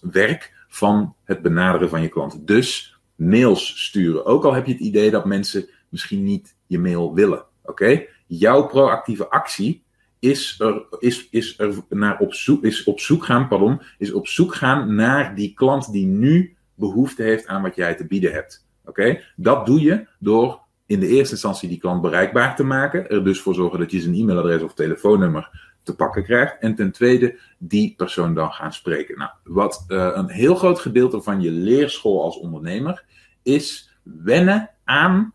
werk 0.00 0.54
van 0.68 1.14
het 1.24 1.42
benaderen 1.42 1.88
van 1.88 2.02
je 2.02 2.08
klanten. 2.08 2.44
Dus 2.44 2.98
mails 3.14 3.84
sturen. 3.84 4.24
Ook 4.24 4.44
al 4.44 4.54
heb 4.54 4.66
je 4.66 4.72
het 4.72 4.80
idee 4.80 5.10
dat 5.10 5.24
mensen 5.24 5.68
misschien 5.88 6.22
niet 6.22 6.56
je 6.66 6.78
mail 6.78 7.14
willen. 7.14 7.44
Oké? 7.62 8.04
Jouw 8.26 8.66
proactieve 8.66 9.28
actie 9.28 9.84
is 10.18 10.60
er, 10.60 10.86
is, 10.98 11.28
is 11.30 11.58
er 11.58 11.74
naar 11.88 12.18
op, 12.18 12.34
zoek, 12.34 12.64
is 12.64 12.84
op 12.84 13.00
zoek 13.00 13.24
gaan, 13.24 13.48
pardon, 13.48 13.80
is 13.98 14.12
op 14.12 14.26
zoek 14.26 14.54
gaan 14.54 14.94
naar 14.94 15.34
die 15.34 15.54
klant 15.54 15.92
die 15.92 16.06
nu 16.06 16.56
behoefte 16.74 17.22
heeft 17.22 17.46
aan 17.46 17.62
wat 17.62 17.76
jij 17.76 17.94
te 17.94 18.06
bieden 18.06 18.32
hebt. 18.32 18.66
Oké? 18.84 19.20
Dat 19.36 19.66
doe 19.66 19.80
je 19.80 20.06
door 20.18 20.60
in 20.86 21.00
de 21.00 21.06
eerste 21.06 21.32
instantie 21.32 21.68
die 21.68 21.78
klant 21.78 22.02
bereikbaar 22.02 22.56
te 22.56 22.64
maken. 22.64 23.08
Er 23.08 23.24
dus 23.24 23.40
voor 23.40 23.54
zorgen 23.54 23.78
dat 23.78 23.90
je 23.90 24.00
zijn 24.00 24.14
e-mailadres 24.14 24.62
of 24.62 24.74
telefoonnummer 24.74 25.74
te 25.82 25.94
pakken 25.94 26.24
krijgt. 26.24 26.56
En 26.60 26.74
ten 26.74 26.92
tweede, 26.92 27.38
die 27.58 27.94
persoon 27.96 28.34
dan 28.34 28.52
gaan 28.52 28.72
spreken. 28.72 29.18
Nou, 29.18 29.30
wat 29.44 29.84
uh, 29.88 30.10
een 30.14 30.30
heel 30.30 30.54
groot 30.54 30.78
gedeelte 30.78 31.22
van 31.22 31.40
je 31.40 31.50
leerschool 31.50 32.22
als 32.22 32.38
ondernemer 32.38 33.04
is 33.42 33.90
wennen 34.02 34.70
aan 34.84 35.32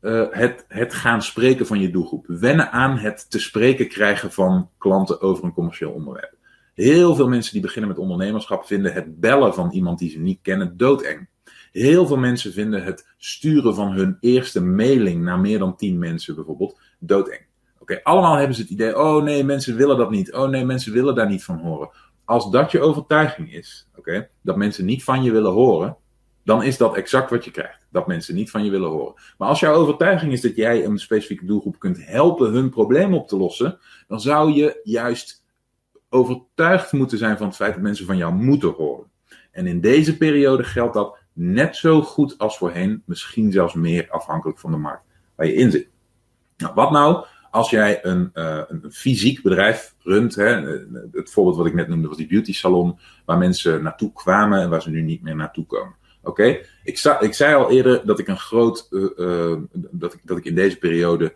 uh, 0.00 0.26
het, 0.30 0.64
het 0.68 0.94
gaan 0.94 1.22
spreken 1.22 1.66
van 1.66 1.80
je 1.80 1.90
doelgroep. 1.90 2.24
Wennen 2.26 2.70
aan 2.70 2.98
het 2.98 3.30
te 3.30 3.40
spreken 3.40 3.88
krijgen 3.88 4.32
van 4.32 4.70
klanten 4.78 5.20
over 5.20 5.44
een 5.44 5.52
commercieel 5.52 5.90
onderwerp. 5.90 6.34
Heel 6.74 7.14
veel 7.14 7.28
mensen 7.28 7.52
die 7.52 7.62
beginnen 7.62 7.90
met 7.90 7.98
ondernemerschap 7.98 8.64
vinden 8.66 8.92
het 8.92 9.20
bellen 9.20 9.54
van 9.54 9.70
iemand 9.70 9.98
die 9.98 10.10
ze 10.10 10.18
niet 10.18 10.38
kennen 10.42 10.76
doodeng. 10.76 11.28
Heel 11.72 12.06
veel 12.06 12.16
mensen 12.16 12.52
vinden 12.52 12.84
het 12.84 13.06
sturen 13.16 13.74
van 13.74 13.92
hun 13.92 14.16
eerste 14.20 14.60
mailing 14.60 15.22
naar 15.22 15.38
meer 15.38 15.58
dan 15.58 15.76
10 15.76 15.98
mensen 15.98 16.34
bijvoorbeeld 16.34 16.80
doodeng. 16.98 17.40
Oké, 17.78 18.00
allemaal 18.02 18.36
hebben 18.36 18.56
ze 18.56 18.62
het 18.62 18.70
idee, 18.70 18.98
oh 18.98 19.22
nee, 19.22 19.44
mensen 19.44 19.76
willen 19.76 19.96
dat 19.96 20.10
niet. 20.10 20.32
Oh 20.32 20.48
nee, 20.48 20.64
mensen 20.64 20.92
willen 20.92 21.14
daar 21.14 21.28
niet 21.28 21.44
van 21.44 21.58
horen. 21.58 21.90
Als 22.24 22.50
dat 22.50 22.70
je 22.70 22.80
overtuiging 22.80 23.52
is, 23.52 23.88
oké, 23.96 24.28
dat 24.42 24.56
mensen 24.56 24.84
niet 24.84 25.04
van 25.04 25.22
je 25.22 25.32
willen 25.32 25.52
horen, 25.52 25.96
dan 26.44 26.62
is 26.62 26.76
dat 26.76 26.96
exact 26.96 27.30
wat 27.30 27.44
je 27.44 27.50
krijgt. 27.50 27.86
Dat 27.90 28.06
mensen 28.06 28.34
niet 28.34 28.50
van 28.50 28.64
je 28.64 28.70
willen 28.70 28.90
horen. 28.90 29.14
Maar 29.38 29.48
als 29.48 29.60
jouw 29.60 29.74
overtuiging 29.74 30.32
is 30.32 30.40
dat 30.40 30.56
jij 30.56 30.84
een 30.84 30.98
specifieke 30.98 31.46
doelgroep 31.46 31.78
kunt 31.78 32.06
helpen 32.06 32.52
hun 32.52 32.70
probleem 32.70 33.14
op 33.14 33.28
te 33.28 33.36
lossen, 33.36 33.78
dan 34.08 34.20
zou 34.20 34.52
je 34.52 34.80
juist 34.82 35.44
overtuigd 36.08 36.92
moeten 36.92 37.18
zijn 37.18 37.36
van 37.36 37.46
het 37.46 37.56
feit 37.56 37.72
dat 37.72 37.82
mensen 37.82 38.06
van 38.06 38.16
jou 38.16 38.34
moeten 38.34 38.70
horen. 38.70 39.10
En 39.50 39.66
in 39.66 39.80
deze 39.80 40.16
periode 40.16 40.64
geldt 40.64 40.94
dat 40.94 41.18
net 41.32 41.76
zo 41.76 42.02
goed 42.02 42.38
als 42.38 42.58
voorheen, 42.58 43.02
misschien 43.04 43.52
zelfs 43.52 43.74
meer 43.74 44.10
afhankelijk 44.10 44.58
van 44.58 44.70
de 44.70 44.76
markt 44.76 45.04
waar 45.34 45.46
je 45.46 45.54
in 45.54 45.70
zit. 45.70 45.88
Nou, 46.56 46.74
wat 46.74 46.90
nou 46.90 47.26
als 47.50 47.70
jij 47.70 48.04
een, 48.04 48.30
uh, 48.34 48.62
een 48.68 48.92
fysiek 48.92 49.42
bedrijf 49.42 49.94
runt, 49.98 50.34
hè, 50.34 50.60
het 51.12 51.30
voorbeeld 51.30 51.56
wat 51.56 51.66
ik 51.66 51.74
net 51.74 51.88
noemde 51.88 52.08
was 52.08 52.16
die 52.16 52.26
beauty 52.26 52.52
salon, 52.52 52.98
waar 53.24 53.38
mensen 53.38 53.82
naartoe 53.82 54.12
kwamen 54.12 54.60
en 54.60 54.70
waar 54.70 54.82
ze 54.82 54.90
nu 54.90 55.02
niet 55.02 55.22
meer 55.22 55.36
naartoe 55.36 55.66
komen. 55.66 55.94
Oké, 56.22 56.44
ik, 56.84 57.16
ik, 57.20 57.34
zei 57.34 57.54
al 57.54 57.70
eerder 57.70 58.06
dat 58.06 58.18
ik 58.18 58.28
een 58.28 58.38
groot, 58.38 58.86
uh, 58.90 59.10
uh, 59.16 59.58
dat, 59.72 60.14
ik, 60.14 60.20
dat 60.24 60.38
ik 60.38 60.44
in 60.44 60.54
deze 60.54 60.78
periode 60.78 61.34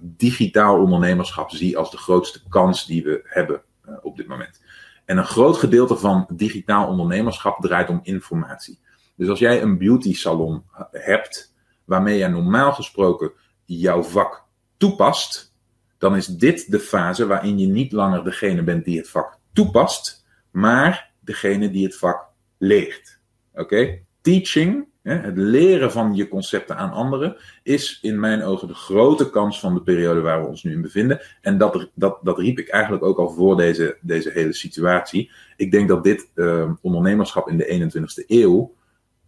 digitaal 0.00 0.80
ondernemerschap 0.80 1.50
zie 1.50 1.78
als 1.78 1.90
de 1.90 1.96
grootste 1.96 2.40
kans 2.48 2.86
die 2.86 3.02
we 3.02 3.20
hebben 3.24 3.62
op 4.02 4.16
dit 4.16 4.26
moment. 4.26 4.60
En 5.04 5.18
een 5.18 5.24
groot 5.24 5.56
gedeelte 5.56 5.96
van 5.96 6.28
digitaal 6.32 6.88
ondernemerschap 6.88 7.60
draait 7.60 7.88
om 7.88 8.00
informatie. 8.02 8.78
Dus 9.20 9.28
als 9.28 9.38
jij 9.38 9.62
een 9.62 9.78
beauty 9.78 10.14
salon 10.14 10.62
hebt, 10.90 11.54
waarmee 11.84 12.18
jij 12.18 12.28
normaal 12.28 12.72
gesproken 12.72 13.32
jouw 13.64 14.02
vak 14.02 14.44
toepast, 14.76 15.54
dan 15.98 16.16
is 16.16 16.26
dit 16.26 16.70
de 16.70 16.78
fase 16.78 17.26
waarin 17.26 17.58
je 17.58 17.66
niet 17.66 17.92
langer 17.92 18.24
degene 18.24 18.62
bent 18.62 18.84
die 18.84 18.98
het 18.98 19.08
vak 19.08 19.38
toepast, 19.52 20.24
maar 20.50 21.10
degene 21.20 21.70
die 21.70 21.84
het 21.84 21.96
vak 21.96 22.26
leert. 22.58 23.18
Oké? 23.54 23.98
Teaching, 24.20 24.86
het 25.02 25.36
leren 25.36 25.92
van 25.92 26.14
je 26.14 26.28
concepten 26.28 26.76
aan 26.76 26.92
anderen, 26.92 27.36
is 27.62 27.98
in 28.02 28.20
mijn 28.20 28.42
ogen 28.42 28.68
de 28.68 28.74
grote 28.74 29.30
kans 29.30 29.60
van 29.60 29.74
de 29.74 29.82
periode 29.82 30.20
waar 30.20 30.40
we 30.40 30.48
ons 30.48 30.62
nu 30.62 30.72
in 30.72 30.82
bevinden. 30.82 31.20
En 31.40 31.58
dat, 31.58 31.90
dat, 31.94 32.18
dat 32.22 32.38
riep 32.38 32.58
ik 32.58 32.68
eigenlijk 32.68 33.04
ook 33.04 33.18
al 33.18 33.30
voor 33.30 33.56
deze, 33.56 33.96
deze 34.00 34.30
hele 34.30 34.52
situatie. 34.52 35.30
Ik 35.56 35.70
denk 35.70 35.88
dat 35.88 36.04
dit 36.04 36.30
uh, 36.34 36.70
ondernemerschap 36.80 37.48
in 37.48 37.56
de 37.56 37.90
21ste 37.92 38.26
eeuw 38.26 38.78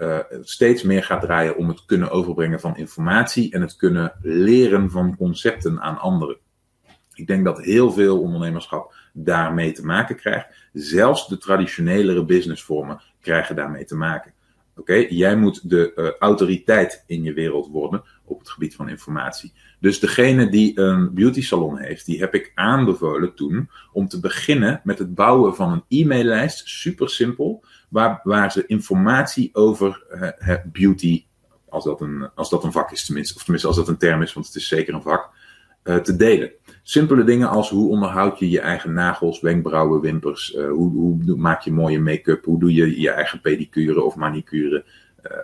uh, 0.03 0.19
steeds 0.43 0.83
meer 0.83 1.05
gaat 1.05 1.21
draaien 1.21 1.57
om 1.57 1.69
het 1.69 1.85
kunnen 1.85 2.11
overbrengen 2.11 2.61
van 2.61 2.77
informatie 2.77 3.53
en 3.53 3.61
het 3.61 3.77
kunnen 3.77 4.13
leren 4.23 4.91
van 4.91 5.17
concepten 5.17 5.81
aan 5.81 5.99
anderen. 5.99 6.37
Ik 7.15 7.27
denk 7.27 7.45
dat 7.45 7.61
heel 7.61 7.93
veel 7.93 8.21
ondernemerschap 8.21 8.95
daarmee 9.13 9.73
te 9.73 9.85
maken 9.85 10.17
krijgt. 10.17 10.47
Zelfs 10.73 11.29
de 11.29 11.39
traditionelere 11.39 12.25
businessvormen 12.25 13.01
krijgen 13.21 13.57
daarmee 13.57 13.85
te 13.85 13.97
maken. 13.97 14.33
Oké, 14.77 14.95
jij 14.95 15.37
moet 15.37 15.71
de 15.71 15.93
uh, 15.97 16.11
autoriteit 16.19 17.05
in 17.07 17.23
je 17.23 17.33
wereld 17.33 17.69
worden 17.69 18.03
op 18.25 18.39
het 18.39 18.51
gebied 18.51 18.75
van 18.75 18.89
informatie. 18.89 19.53
Dus 19.81 20.01
degene 20.01 20.49
die 20.49 20.81
een 20.81 21.15
beauty 21.15 21.43
salon 21.43 21.79
heeft, 21.79 22.07
die 22.07 22.21
heb 22.21 22.35
ik 22.35 22.53
aanbevolen 22.55 23.35
toen 23.35 23.71
om 23.93 24.09
te 24.09 24.21
beginnen 24.21 24.81
met 24.85 24.99
het 24.99 25.15
bouwen 25.15 25.55
van 25.55 25.73
een 25.73 26.01
e-maillijst. 26.01 26.69
Super 26.69 27.11
simpel 27.11 27.65
waar, 27.93 28.21
waar 28.23 28.53
ze 28.53 28.67
informatie 28.67 29.51
over 29.53 30.03
uh, 30.41 30.55
beauty, 30.73 31.25
als 31.69 31.85
dat, 31.85 32.01
een, 32.01 32.31
als 32.35 32.51
dat 32.51 32.65
een 32.65 32.73
vak 32.73 32.91
is 32.91 33.05
tenminste, 33.05 33.35
of 33.35 33.43
tenminste 33.43 33.69
als 33.69 33.77
dat 33.77 33.89
een 33.89 33.97
term 33.97 34.23
is, 34.23 34.33
want 34.33 34.47
het 34.47 34.55
is 34.55 34.69
zeker 34.69 34.95
een 34.95 35.03
vak, 35.03 35.31
uh, 35.85 35.97
te 35.97 36.17
delen. 36.17 36.51
Simpele 36.83 37.25
dingen 37.25 37.49
als 37.49 37.71
hoe 37.71 37.91
onderhoud 37.91 38.39
je 38.39 38.51
je 38.51 38.61
eigen 38.61 38.93
nagels, 38.93 39.41
wenkbrauwen, 39.41 40.01
wimpers, 40.01 40.55
uh, 40.55 40.71
hoe, 40.71 40.93
hoe 40.93 41.37
maak 41.37 41.63
je 41.63 41.73
mooie 41.73 42.01
make-up, 42.01 42.45
hoe 42.45 42.61
doe 42.61 42.73
je 42.75 43.01
je 43.01 43.11
eigen 43.11 43.41
pedicure 43.41 44.03
of 44.03 44.17
manicure. 44.17 44.85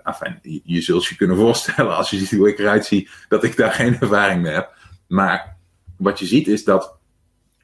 Enfin, 0.05 0.39
je, 0.43 0.61
je, 0.65 0.81
zult 0.81 1.07
je 1.07 1.17
kunnen 1.17 1.37
voorstellen 1.37 1.97
als 1.97 2.11
je 2.11 2.17
ziet 2.17 2.31
hoe 2.39 2.49
ik 2.49 2.59
eruit 2.59 2.87
zie, 2.87 3.09
dat 3.29 3.45
ik 3.45 3.57
daar 3.57 3.73
geen 3.73 3.99
ervaring 4.01 4.43
mee 4.43 4.53
heb. 4.53 4.75
Maar 5.07 5.57
wat 5.97 6.19
je 6.19 6.27
ziet 6.27 6.49
is 6.49 6.65
dat 6.65 6.99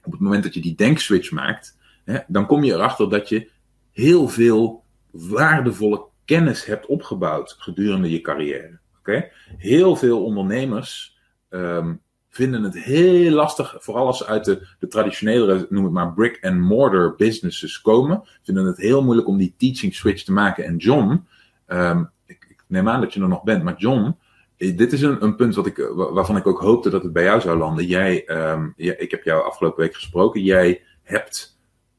op 0.02 0.12
het 0.12 0.20
moment 0.20 0.42
dat 0.42 0.54
je 0.54 0.60
die 0.60 0.74
denkswitch 0.74 1.30
maakt, 1.30 1.78
hè, 2.04 2.18
dan 2.26 2.46
kom 2.46 2.64
je 2.64 2.72
erachter 2.72 3.10
dat 3.10 3.28
je 3.28 3.52
heel 3.94 4.28
veel 4.28 4.82
waardevolle 5.10 6.04
kennis 6.24 6.64
hebt 6.64 6.86
opgebouwd 6.86 7.56
gedurende 7.58 8.10
je 8.10 8.20
carrière. 8.20 8.78
Oké? 8.98 9.28
Heel 9.56 9.96
veel 9.96 10.24
ondernemers 10.24 11.18
um, 11.50 12.00
vinden 12.34 12.62
het 12.62 12.78
heel 12.78 13.30
lastig, 13.30 13.76
vooral 13.78 14.06
als 14.06 14.18
ze 14.18 14.26
uit 14.26 14.44
de, 14.44 14.66
de 14.78 14.88
traditionele, 14.88 15.66
noem 15.70 15.84
het 15.84 15.92
maar, 15.92 16.12
brick-and-mortar 16.12 17.14
businesses 17.16 17.80
komen, 17.80 18.22
vinden 18.42 18.64
het 18.64 18.76
heel 18.76 19.04
moeilijk 19.04 19.28
om 19.28 19.38
die 19.38 19.54
teaching 19.56 19.94
switch 19.94 20.22
te 20.22 20.32
maken. 20.32 20.64
En 20.64 20.76
John, 20.76 21.26
um, 21.68 22.10
ik, 22.26 22.64
neem 22.66 22.88
aan 22.88 23.00
dat 23.00 23.14
je 23.14 23.20
er 23.20 23.28
nog 23.28 23.42
bent, 23.42 23.62
maar 23.62 23.76
John, 23.76 24.16
eh, 24.56 24.76
dit 24.76 24.92
is 24.92 25.02
een, 25.02 25.22
een 25.22 25.36
punt 25.36 25.54
wat 25.54 25.66
ik, 25.66 25.90
waarvan 25.94 26.36
ik 26.36 26.46
ook 26.46 26.60
hoopte 26.60 26.90
dat 26.90 27.02
het 27.02 27.12
bij 27.12 27.24
jou 27.24 27.40
zou 27.40 27.58
landen. 27.58 27.86
Jij, 27.86 28.28
um, 28.52 28.72
ja, 28.76 28.94
ik 28.96 29.10
heb 29.10 29.24
jou 29.24 29.44
afgelopen 29.44 29.82
week 29.82 29.94
gesproken, 29.94 30.42
jij 30.42 30.82
hebt 31.02 31.53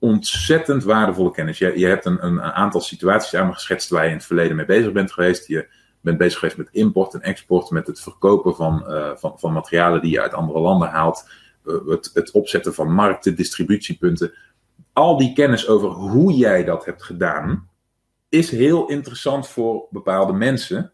ontzettend 0.05 0.83
waardevolle 0.83 1.31
kennis. 1.31 1.57
Je, 1.57 1.79
je 1.79 1.85
hebt 1.85 2.05
een, 2.05 2.25
een, 2.25 2.41
aantal 2.41 2.81
situaties 2.81 3.35
aan 3.35 3.47
me 3.47 3.53
geschetst 3.53 3.89
waar 3.89 4.03
je 4.03 4.09
in 4.09 4.15
het 4.15 4.25
verleden 4.25 4.55
mee 4.55 4.65
bezig 4.65 4.91
bent 4.91 5.11
geweest. 5.11 5.47
Je 5.47 5.67
bent 6.01 6.17
bezig 6.17 6.39
geweest 6.39 6.57
met 6.57 6.69
import 6.71 7.13
en 7.13 7.21
export, 7.21 7.69
met 7.69 7.87
het 7.87 7.99
verkopen 7.99 8.55
van, 8.55 8.85
uh, 8.87 9.11
van, 9.15 9.39
van 9.39 9.53
materialen 9.53 10.01
die 10.01 10.11
je 10.11 10.21
uit 10.21 10.33
andere 10.33 10.59
landen 10.59 10.89
haalt. 10.89 11.29
Uh, 11.65 11.87
het, 11.87 12.11
het 12.13 12.31
opzetten 12.31 12.73
van 12.73 12.93
markten, 12.93 13.35
distributiepunten. 13.35 14.33
Al 14.93 15.17
die 15.17 15.33
kennis 15.33 15.67
over 15.67 15.89
hoe 15.89 16.33
jij 16.33 16.63
dat 16.63 16.85
hebt 16.85 17.03
gedaan, 17.03 17.69
is 18.29 18.51
heel 18.51 18.87
interessant 18.87 19.47
voor 19.47 19.87
bepaalde 19.89 20.33
mensen. 20.33 20.91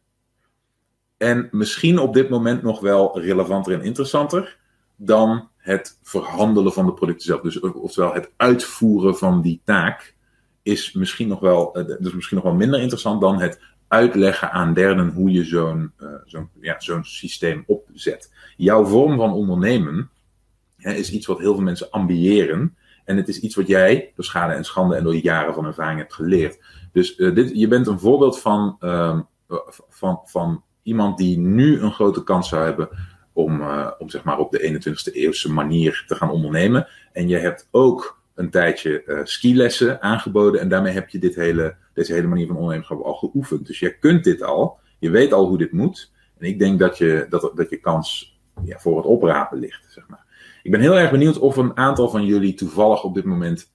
En 1.18 1.48
misschien 1.52 2.00
op 2.00 2.14
dit 2.14 2.30
moment 2.30 2.62
nog 2.62 2.80
wel 2.80 3.20
relevanter 3.20 3.74
en 3.74 3.84
interessanter 3.84 4.58
dan 5.04 5.50
het 5.58 6.00
verhandelen 6.04 6.74
van 6.74 6.86
de 6.86 6.94
producten 6.94 7.26
zelf. 7.26 7.42
Dus 7.42 7.60
oftewel 7.60 8.14
het 8.14 8.32
uitvoeren 8.38 9.18
van 9.18 9.42
die 9.42 9.62
taak 9.64 10.16
is 10.64 10.94
misschien 10.94 11.28
nog 11.28 11.40
wel, 11.40 11.72
dus 12.00 12.14
misschien 12.14 12.38
nog 12.38 12.46
wel 12.46 12.56
minder 12.56 12.80
interessant 12.80 13.22
dan 13.22 13.40
het 13.40 13.60
uitleggen 13.88 14.52
aan 14.52 14.74
derden 14.74 15.10
hoe 15.10 15.32
je 15.32 15.44
zo'n 15.44 15.92
uh, 16.00 16.10
zo'n 16.26 16.50
ja, 16.62 16.80
zo'n 16.80 17.04
systeem 17.04 17.64
opzet. 17.68 18.34
Jouw 18.58 18.86
vorm 18.86 19.18
van 19.18 19.34
ondernemen 19.34 20.10
hè, 20.78 20.94
is 20.94 21.12
iets 21.12 21.26
wat 21.26 21.40
heel 21.40 21.54
veel 21.54 21.64
mensen 21.64 21.92
ambiëren. 21.92 22.76
En 23.06 23.18
het 23.18 23.28
is 23.28 23.40
iets 23.40 23.56
wat 23.56 23.68
jij 23.68 24.12
door 24.16 24.26
schade 24.26 24.54
en 24.54 24.64
schande 24.64 24.96
en 24.96 25.04
door 25.04 25.16
jaren 25.16 25.54
van 25.54 25.66
ervaring 25.66 26.00
hebt 26.00 26.14
geleerd. 26.14 26.60
Dus 26.92 27.18
uh, 27.18 27.36
dit, 27.36 27.52
je 27.54 27.68
bent 27.68 27.88
een 27.88 28.00
voorbeeld 28.00 28.40
van, 28.40 28.78
uh, 28.80 29.20
van, 29.90 30.20
van 30.26 30.64
iemand 30.84 31.18
die 31.18 31.38
nu 31.38 31.80
een 31.80 31.92
grote 31.92 32.24
kans 32.24 32.50
zou 32.50 32.64
hebben 32.64 32.90
om, 33.34 33.62
uh, 33.62 33.92
om 33.98 34.10
zeg 34.10 34.24
maar 34.24 34.38
op 34.38 34.52
de 34.52 34.82
21ste 34.82 35.14
eeuwse 35.14 35.52
manier 35.52 36.04
te 36.08 36.16
gaan 36.16 36.32
ondernemen. 36.32 36.88
En 37.12 37.28
je 37.28 37.38
hebt 37.38 37.68
ook 37.72 38.22
een 38.36 38.50
tijdje 38.50 39.04
uh, 39.06 39.20
skilessen 39.24 40.02
aangeboden 40.02 40.62
en 40.62 40.70
daarmee 40.70 40.94
heb 40.94 41.10
je 41.10 41.20
dit 41.20 41.36
hele, 41.36 41.76
deze 41.94 42.14
hele 42.14 42.28
manier 42.28 42.48
van 42.48 42.56
ondernemerschap 42.56 43.02
al 43.02 43.14
geoefend. 43.14 43.68
Dus 43.68 43.80
je 43.80 43.98
kunt 43.98 44.24
dit 44.24 44.42
al, 44.42 44.80
je 45.00 45.10
weet 45.10 45.34
al 45.34 45.48
hoe 45.48 45.58
dit 45.58 45.72
moet. 45.72 46.12
En 46.38 46.48
ik 46.48 46.60
denk 46.60 46.80
dat 46.80 46.98
je, 46.98 47.26
dat, 47.30 47.52
dat 47.56 47.70
je 47.70 47.78
kans 47.78 48.40
ja, 48.64 48.80
voor 48.80 48.98
het 48.98 49.06
oprapen 49.06 49.60
ligt. 49.60 49.86
Zeg 49.90 50.08
maar. 50.08 50.26
Ik 50.64 50.72
ben 50.72 50.80
heel 50.80 50.98
erg 50.98 51.12
benieuwd 51.12 51.40
of 51.40 51.58
een 51.58 51.78
aantal 51.78 52.10
van 52.10 52.26
jullie 52.26 52.54
toevallig 52.54 53.04
op 53.04 53.16
dit 53.16 53.26
moment 53.26 53.72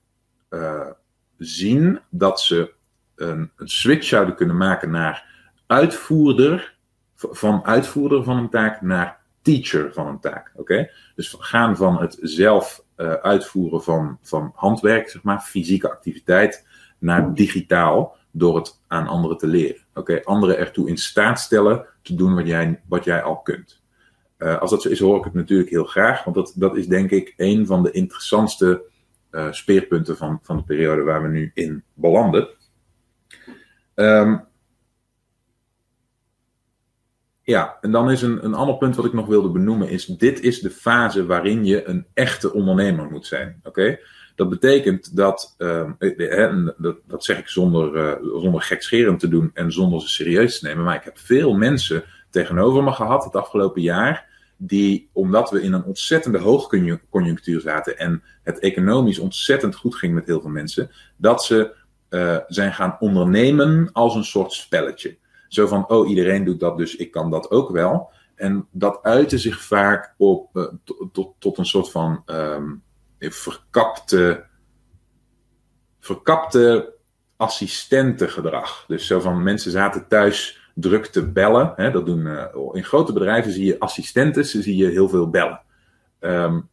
uh, 0.51 0.91
zien 1.39 2.01
dat 2.11 2.41
ze 2.41 2.73
een, 3.17 3.51
switch 3.57 4.05
zouden 4.05 4.35
kunnen 4.35 4.57
maken 4.57 4.91
naar 4.91 5.27
uitvoerder, 5.67 6.77
van 7.15 7.65
uitvoerder 7.65 8.25
van 8.25 8.37
een 8.37 8.51
taak 8.51 8.81
naar 8.81 9.21
teacher 9.47 9.93
van 9.93 10.07
een 10.07 10.21
taak. 10.21 10.53
Oké? 10.55 10.91
Dus 11.15 11.37
gaan 11.39 11.77
van 11.77 12.01
het 12.01 12.19
zelf 12.21 12.85
uh, 12.97 13.13
uitvoeren 13.13 13.83
van, 13.83 14.19
van 14.23 14.53
handwerk, 14.55 15.09
zeg 15.09 15.23
maar, 15.23 15.41
fysieke 15.41 15.91
activiteit, 15.91 16.67
naar 16.99 17.35
digitaal 17.35 18.17
door 18.31 18.57
het 18.57 18.83
aan 18.87 19.07
anderen 19.07 19.37
te 19.37 19.47
leren. 19.47 19.83
Oké, 19.95 20.25
anderen 20.25 20.59
ertoe 20.59 20.89
in 20.89 20.97
staat 20.97 21.41
stellen 21.41 21.87
te 22.03 22.15
doen 22.15 22.35
wat 22.35 22.47
jij, 22.47 22.81
wat 22.89 23.05
jij 23.05 23.23
al 23.23 23.41
kunt. 23.43 23.83
Uh, 24.39 24.59
als 24.59 24.71
dat 24.71 24.83
zo 24.83 24.89
is, 24.89 25.01
hoor 25.01 25.19
ik 25.19 25.25
het 25.25 25.35
natuurlijk 25.35 25.71
heel 25.71 25.85
graag, 25.85 26.25
want 26.25 26.37
dat, 26.37 26.53
dat 26.57 26.77
is 26.77 26.87
denk 26.87 27.11
ik 27.11 27.35
een 27.37 27.67
van 27.67 27.83
de 27.83 27.91
interessantste 27.91 28.83
uh, 29.31 29.53
speerpunten 29.53 30.17
van, 30.17 30.39
van 30.43 30.57
de 30.57 30.63
periode 30.63 31.03
waar 31.03 31.23
we 31.23 31.29
nu 31.29 31.51
in 31.55 31.83
belanden. 31.95 32.49
Um, 33.95 34.45
ja, 37.47 37.79
en 37.81 37.91
dan 37.91 38.11
is 38.11 38.23
een, 38.23 38.45
een 38.45 38.55
ander 38.55 38.77
punt 38.77 38.97
wat 38.97 39.05
ik 39.05 39.13
nog 39.13 39.27
wilde 39.27 39.49
benoemen, 39.49 39.89
is 39.89 40.07
dit 40.07 40.41
is 40.41 40.61
de 40.61 40.71
fase 40.71 41.27
waarin 41.27 41.65
je 41.65 41.89
een 41.89 42.07
echte 42.15 42.53
ondernemer 42.53 43.11
moet 43.11 43.27
zijn. 43.27 43.61
Oké? 43.65 43.99
Dat 44.35 44.49
betekent 44.49 45.17
dat, 45.17 45.55
uh, 45.59 45.91
dat, 46.77 46.97
dat, 47.07 47.25
zeg 47.25 47.39
ik 47.39 47.49
zonder, 47.49 47.95
uh, 47.95 48.41
zonder 48.41 48.63
gekscherend 48.63 49.21
te 49.21 49.29
doen 49.29 49.51
en 49.55 49.73
zonder 49.73 50.01
ze 50.01 50.09
serieus 50.09 50.59
te 50.59 50.67
nemen, 50.67 50.85
maar 50.85 50.95
ik 50.95 51.05
heb 51.05 51.19
veel 51.19 51.55
mensen 51.55 52.05
tegenover 52.31 52.83
me 52.83 52.93
gehad 52.93 53.25
het 53.25 53.37
afgelopen 53.37 53.83
jaar, 53.83 54.27
die, 54.57 55.09
omdat 55.13 55.51
we 55.51 55.63
in 55.63 55.73
een 55.73 55.85
ontzettende 55.85 56.39
hoogconjunctuur 56.39 57.61
zaten 57.61 57.99
en 57.99 58.23
het 58.43 58.59
economisch 58.59 59.19
ontzettend 59.19 59.77
goed 59.77 59.95
ging 59.95 60.15
met 60.15 60.27
heel 60.27 60.41
veel 60.41 60.51
mensen, 60.51 60.91
dat 61.17 61.45
ze 61.45 61.75
uh, 62.11 62.39
zijn 62.49 62.73
gaan 62.73 62.97
ondernemen 63.01 63.89
als 63.93 64.15
een 64.15 64.25
soort 64.25 64.53
spelletje. 64.53 65.17
Zo 65.57 65.67
van, 65.67 65.89
oh, 65.89 66.09
iedereen 66.09 66.45
doet 66.45 66.61
dat, 66.61 66.77
dus 66.77 66.97
ik 66.97 67.11
kan 67.11 67.31
dat 67.31 67.51
ook 67.51 67.71
wel. 67.71 68.11
En 68.35 68.67
dat 68.71 68.99
uitte 69.03 69.39
zich 69.39 69.63
vaak 69.63 70.15
op, 70.17 70.57
uh, 70.57 70.67
tot, 71.13 71.35
tot 71.39 71.59
een 71.59 71.67
soort 71.67 71.91
van 71.91 72.23
um, 72.27 72.83
verkapte, 73.19 74.45
verkapte 76.01 76.95
assistentengedrag. 77.37 78.85
Dus 78.87 79.07
zo 79.07 79.21
van, 79.21 79.43
mensen 79.43 79.71
zaten 79.71 80.09
thuis 80.09 80.71
druk 80.75 81.07
te 81.07 81.31
bellen. 81.31 81.73
Hè, 81.77 81.91
dat 81.91 82.07
doen, 82.07 82.27
uh, 82.27 82.45
in 82.73 82.85
grote 82.85 83.13
bedrijven 83.13 83.53
zie 83.53 83.65
je 83.65 83.79
assistenten, 83.79 84.45
zie 84.45 84.77
je 84.77 84.89
heel 84.89 85.09
veel 85.09 85.31
bellen. 85.31 85.61
Um, 86.21 86.69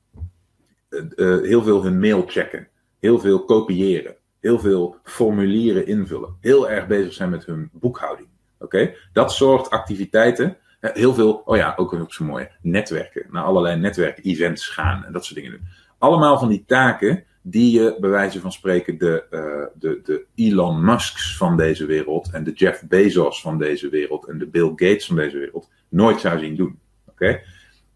uh, 0.89 1.41
heel 1.41 1.63
veel 1.63 1.83
hun 1.83 1.99
mail 1.99 2.23
checken. 2.27 2.67
Heel 2.99 3.19
veel 3.19 3.45
kopiëren. 3.45 4.15
Heel 4.39 4.59
veel 4.59 4.95
formulieren 5.03 5.87
invullen. 5.87 6.37
Heel 6.39 6.69
erg 6.69 6.87
bezig 6.87 7.13
zijn 7.13 7.29
met 7.29 7.45
hun 7.45 7.69
boekhouding. 7.71 8.31
Oké, 8.63 8.93
dat 9.13 9.31
soort 9.31 9.69
activiteiten. 9.69 10.57
Heel 10.79 11.13
veel, 11.13 11.41
oh 11.45 11.57
ja, 11.57 11.73
ook 11.75 11.97
nog 11.97 12.13
zo 12.13 12.25
mooi, 12.25 12.47
netwerken. 12.61 13.25
Naar 13.31 13.43
allerlei 13.43 13.79
netwerk-events 13.79 14.67
gaan 14.67 15.05
en 15.05 15.13
dat 15.13 15.25
soort 15.25 15.35
dingen 15.35 15.51
doen. 15.51 15.67
Allemaal 15.97 16.39
van 16.39 16.49
die 16.49 16.63
taken 16.67 17.23
die 17.41 17.79
je, 17.79 17.97
bij 17.99 18.09
wijze 18.09 18.39
van 18.39 18.51
spreken, 18.51 18.97
de, 18.97 19.23
uh, 19.31 19.79
de, 19.79 20.01
de 20.03 20.25
Elon 20.35 20.85
Musks 20.85 21.37
van 21.37 21.57
deze 21.57 21.85
wereld 21.85 22.29
en 22.31 22.43
de 22.43 22.51
Jeff 22.51 22.83
Bezos 22.87 23.41
van 23.41 23.57
deze 23.57 23.89
wereld 23.89 24.25
en 24.25 24.37
de 24.37 24.47
Bill 24.47 24.69
Gates 24.69 25.05
van 25.05 25.15
deze 25.15 25.37
wereld 25.37 25.69
nooit 25.89 26.19
zou 26.19 26.39
zien 26.39 26.55
doen. 26.55 26.79
Oké? 27.07 27.41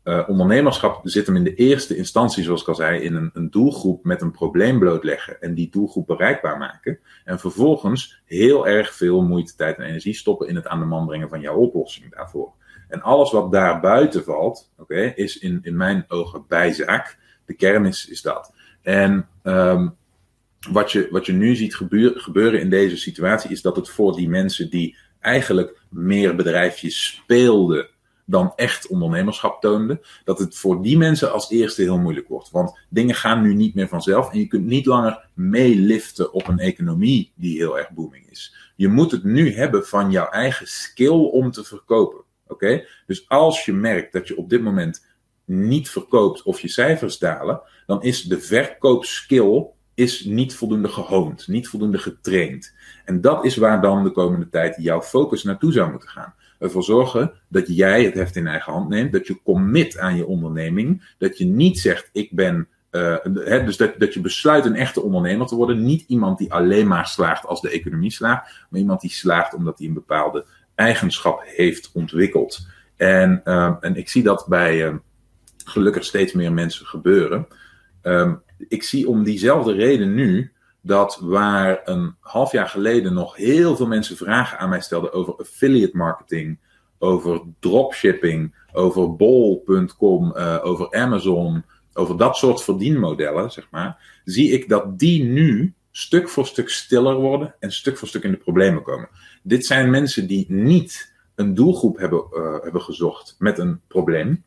Uh, 0.08 0.24
ondernemerschap 0.28 1.00
zit 1.04 1.28
hem 1.28 1.36
in 1.36 1.44
de 1.44 1.56
eerste 1.56 1.96
instantie, 1.96 2.44
zoals 2.44 2.62
ik 2.62 2.68
al 2.68 2.76
zei, 2.76 3.00
in 3.00 3.16
een, 3.16 3.30
een, 3.34 3.50
doelgroep 3.50 4.04
met 4.04 4.22
een 4.22 4.32
probleem 4.32 4.80
blootleggen 4.80 5.42
en 5.42 5.54
die 5.54 5.70
doelgroep 5.70 6.08
bereikbaar 6.08 6.58
maken. 6.58 7.00
En 7.24 7.40
vervolgens 7.40 8.22
heel 8.26 8.68
erg 8.68 8.94
veel 8.94 9.22
moeite, 9.22 9.56
tijd 9.56 9.78
en 9.78 9.86
energie 9.86 10.14
stoppen 10.14 10.48
in 10.48 10.56
het 10.56 10.68
aan 10.68 10.80
de 10.80 10.86
man 10.86 11.06
brengen 11.06 11.30
van 11.30 11.42
jouw 11.42 11.56
oplossing 11.56 12.16
daarvoor. 12.16 12.54
En 12.88 13.02
alles 13.02 13.32
wat 13.32 13.52
daar 13.52 13.80
buiten 13.80 14.24
valt, 14.24 14.72
oké, 14.78 15.02
is 15.16 15.38
in, 15.38 15.60
in 15.62 15.78
mijn 15.78 16.06
ogen 16.08 16.46
bijzaak. 16.48 17.18
De 17.46 17.54
kern 17.54 17.86
is, 17.86 18.08
is 18.08 18.22
dat. 18.22 18.54
En 18.82 19.28
um, 19.44 19.96
wat, 20.72 20.92
je, 20.92 21.08
wat 21.12 21.26
je 21.26 21.34
nu 21.34 21.56
ziet 21.56 21.76
gebeuren 22.16 22.60
in 22.60 22.70
deze 22.70 22.98
situatie, 22.98 23.52
is 23.52 23.62
dat 23.62 23.76
het 23.76 23.90
voor 23.90 24.16
die 24.16 24.30
mensen 24.30 24.70
die 24.70 24.98
eigenlijk 25.20 25.80
meer 25.90 26.36
bedrijfjes 26.36 27.06
speelden 27.06 27.88
dan 28.30 28.54
echt 28.56 28.88
ondernemerschap 28.88 29.62
toonde, 29.62 30.02
dat 30.24 30.40
het 30.40 30.58
voor 30.58 30.82
die 30.82 30.98
mensen 30.98 31.32
als 31.32 31.50
eerste 31.50 31.82
heel 31.82 32.00
moeilijk 32.00 32.28
wordt. 32.28 32.52
Want 32.52 32.80
dingen 32.90 33.16
gaan 33.16 33.42
nu 33.42 33.54
niet 33.54 33.76
meer 33.76 33.88
vanzelf 33.88 34.32
en 34.32 34.40
je 34.40 34.48
kunt 34.48 34.66
niet 34.66 34.86
langer 34.86 35.30
meeliften 35.34 36.34
op 36.34 36.48
een 36.48 36.60
economie 36.60 37.32
die 37.36 37.58
heel 37.58 37.78
erg 37.78 37.90
booming 37.90 38.30
is. 38.30 38.56
Je 38.76 38.88
moet 38.88 39.12
het 39.12 39.24
nu 39.24 39.54
hebben 39.54 39.86
van 39.86 40.12
jouw 40.12 40.30
eigen 40.30 40.68
skill 40.68 41.30
om 41.32 41.52
te 41.52 41.64
verkopen. 41.64 42.22
Oké? 42.48 42.86
Dus 43.06 43.30
als 43.30 43.66
je 43.66 43.74
merkt 43.74 44.14
dat 44.14 44.28
je 44.28 44.38
op 44.38 44.50
dit 44.50 44.62
moment 44.62 45.06
niet 45.46 45.90
verkoopt 45.90 46.44
of 46.44 46.60
je 46.60 46.68
cijfers 46.68 47.18
dalen, 47.18 47.62
dan 47.86 48.04
is 48.04 48.24
de 48.24 48.40
verkoopskill 48.40 49.66
is 49.94 50.26
niet 50.26 50.56
voldoende 50.56 50.90
gehoond, 50.90 51.48
niet 51.48 51.68
voldoende 51.68 51.98
getraind. 51.98 52.74
En 53.06 53.22
dat 53.22 53.46
is 53.46 53.58
waar 53.58 53.82
dan 53.82 54.04
de 54.04 54.12
komende 54.12 54.50
tijd 54.50 54.76
jouw 54.80 55.02
focus 55.02 55.44
naartoe 55.44 55.72
zou 55.72 55.92
moeten 55.92 56.10
gaan 56.10 56.36
ervoor 56.60 56.84
zorgen 56.84 57.32
dat 57.48 57.68
jij 57.68 58.04
het 58.04 58.14
heft 58.14 58.36
in 58.36 58.48
eigen 58.48 58.74
hand 58.74 58.90
neemt, 58.90 59.12
dat 59.12 59.28
je 59.28 59.42
commit 59.44 59.98
aan 59.98 60.16
je 60.16 60.26
onderneming, 60.26 61.14
dat 61.18 61.38
je 61.38 61.46
niet 61.46 61.80
zegt 61.80 62.10
ik 62.12 62.32
ben, 62.32 62.68
hè, 62.90 63.64
dus 63.64 63.78
dat, 63.78 63.94
dat 63.98 64.14
je 64.14 64.22
besluit 64.22 64.66
een 64.66 64.76
echte 64.76 65.02
ondernemer 65.02 65.48
te 65.48 65.56
worden, 65.56 65.86
niet 65.86 66.04
iemand 66.08 66.38
die 66.38 66.54
alleen 66.54 66.88
maar 66.88 67.08
slaagt 67.08 67.46
als 67.46 67.62
de 67.62 67.70
economie 67.70 68.12
slaagt, 68.12 68.66
maar 68.70 68.80
iemand 68.80 69.02
die 69.02 69.12
slaagt 69.12 69.54
omdat 69.54 69.78
hij 69.78 69.88
een 69.88 69.94
bepaalde 69.94 70.46
eigenschap 70.76 71.42
heeft 71.46 71.92
ontwikkeld. 71.94 72.68
En, 72.96 73.42
uh, 73.46 73.76
en 73.80 73.96
ik 73.96 74.10
zie 74.10 74.24
dat 74.24 74.46
bij 74.48 74.88
uh, 74.88 74.96
gelukkig 75.66 76.04
steeds 76.04 76.34
meer 76.34 76.54
mensen 76.54 76.86
gebeuren. 76.86 77.48
Um, 78.04 78.42
ik 78.68 78.84
zie 78.84 79.10
om 79.10 79.24
diezelfde 79.24 79.74
reden 79.74 80.14
nu 80.14 80.52
dat 80.88 81.20
waar 81.22 81.82
een 81.84 82.16
half 82.20 82.52
jaar 82.52 82.70
geleden 82.70 83.14
nog 83.14 83.36
heel 83.36 83.76
veel 83.76 83.88
mensen 83.88 84.18
vragen 84.18 84.60
aan 84.60 84.70
mij 84.70 84.82
stelden 84.82 85.14
over 85.14 85.36
affiliate 85.36 85.98
marketing, 85.98 86.60
over 86.98 87.42
dropshipping, 87.60 88.56
over 88.72 89.16
bol.com, 89.16 90.34
uh, 90.36 90.60
over 90.64 90.92
Amazon, 90.92 91.64
over 91.94 92.18
dat 92.18 92.36
soort 92.36 92.64
verdienmodellen, 92.64 93.52
zeg 93.52 93.68
maar, 93.72 94.22
zie 94.24 94.52
ik 94.52 94.70
dat 94.70 95.00
die 95.00 95.24
nu 95.24 95.74
stuk 95.92 96.30
voor 96.30 96.46
stuk 96.46 96.70
stiller 96.70 97.16
worden 97.16 97.56
en 97.60 97.72
stuk 97.72 97.98
voor 97.98 98.08
stuk 98.08 98.24
in 98.24 98.32
de 98.32 98.38
problemen 98.38 98.84
komen. 98.84 99.10
Dit 99.44 99.66
zijn 99.66 99.90
mensen 99.90 100.28
die 100.28 100.46
niet 100.50 101.14
een 101.36 101.54
doelgroep 101.54 101.98
hebben, 101.98 102.24
uh, 102.34 102.64
hebben 102.64 102.82
gezocht 102.82 103.36
met 103.40 103.58
een 103.58 103.82
probleem, 103.88 104.44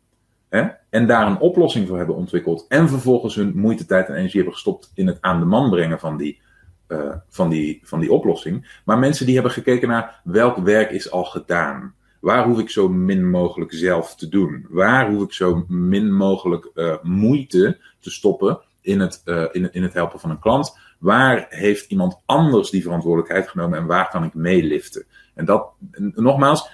En 0.91 1.07
daar 1.07 1.27
een 1.27 1.39
oplossing 1.39 1.89
voor 1.89 1.97
hebben 1.97 2.17
ontwikkeld. 2.17 2.67
En 2.69 2.89
vervolgens 2.89 3.35
hun 3.35 3.53
moeite, 3.55 3.87
tijd 3.87 4.09
en 4.09 4.15
energie 4.15 4.37
hebben 4.37 4.55
gestopt 4.55 4.91
in 4.95 5.07
het 5.07 5.19
aan 5.21 5.39
de 5.39 5.45
man 5.45 5.71
brengen 5.71 5.99
van 5.99 6.17
die, 6.17 6.41
uh, 6.89 7.15
van 7.29 7.49
die, 7.49 7.81
van 7.83 8.01
die 8.01 8.13
oplossing. 8.13 8.81
Maar 8.85 8.99
mensen 8.99 9.27
die 9.27 9.35
hebben 9.35 9.53
gekeken 9.53 9.89
naar 9.89 10.21
welk 10.25 10.57
werk 10.57 10.91
is 10.91 11.11
al 11.11 11.25
gedaan. 11.25 11.95
Waar 12.21 12.45
hoef 12.45 12.59
ik 12.59 12.71
zo 12.71 12.89
min 12.89 13.31
mogelijk 13.31 13.73
zelf 13.73 14.15
te 14.15 14.29
doen? 14.29 14.67
Waar 14.69 15.11
hoef 15.11 15.23
ik 15.23 15.33
zo 15.33 15.65
min 15.69 16.13
mogelijk 16.13 16.71
uh, 16.75 16.95
moeite 17.03 17.79
te 18.01 18.11
stoppen 18.11 18.61
in 18.81 19.01
het, 19.01 19.23
uh, 19.25 19.45
in, 19.53 19.73
in 19.73 19.83
het 19.83 19.93
helpen 19.93 20.21
van 20.21 20.31
een 20.31 20.39
klant? 20.39 20.79
Waar 20.99 21.47
heeft 21.49 21.91
iemand 21.91 22.23
anders 22.27 22.71
die 22.71 22.83
verantwoordelijkheid 22.83 23.49
genomen 23.49 23.79
en 23.79 23.87
waar 23.87 24.09
kan 24.11 24.25
ik 24.25 24.35
meeliften? 24.35 25.05
En 25.35 25.45
dat, 25.45 25.71
nogmaals, 26.15 26.71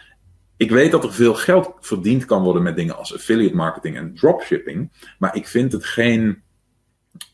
ik 0.57 0.71
weet 0.71 0.91
dat 0.91 1.05
er 1.05 1.13
veel 1.13 1.35
geld 1.35 1.75
verdiend 1.81 2.25
kan 2.25 2.43
worden 2.43 2.63
met 2.63 2.77
dingen 2.77 2.97
als 2.97 3.15
affiliate 3.15 3.57
marketing 3.57 3.97
en 3.97 4.15
dropshipping. 4.15 4.91
Maar 5.19 5.37
ik 5.37 5.47
vind 5.47 5.73
het 5.73 5.85
geen. 5.85 6.43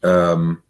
Um, 0.00 0.62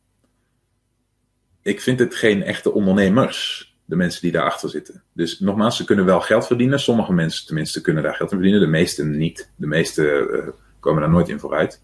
ik 1.62 1.80
vind 1.80 1.98
het 1.98 2.14
geen 2.14 2.42
echte 2.42 2.72
ondernemers. 2.72 3.70
De 3.84 3.96
mensen 3.96 4.22
die 4.22 4.32
daarachter 4.32 4.68
zitten. 4.68 5.02
Dus 5.12 5.40
nogmaals, 5.40 5.76
ze 5.76 5.84
kunnen 5.84 6.04
wel 6.04 6.20
geld 6.20 6.46
verdienen. 6.46 6.80
Sommige 6.80 7.12
mensen 7.12 7.46
tenminste 7.46 7.80
kunnen 7.80 8.02
daar 8.02 8.14
geld 8.14 8.30
in 8.30 8.36
verdienen. 8.36 8.60
De 8.60 8.72
meeste 8.72 9.04
niet. 9.04 9.50
De 9.56 9.66
meeste 9.66 10.28
uh, 10.30 10.48
komen 10.80 11.00
daar 11.00 11.10
nooit 11.10 11.28
in 11.28 11.38
vooruit. 11.38 11.82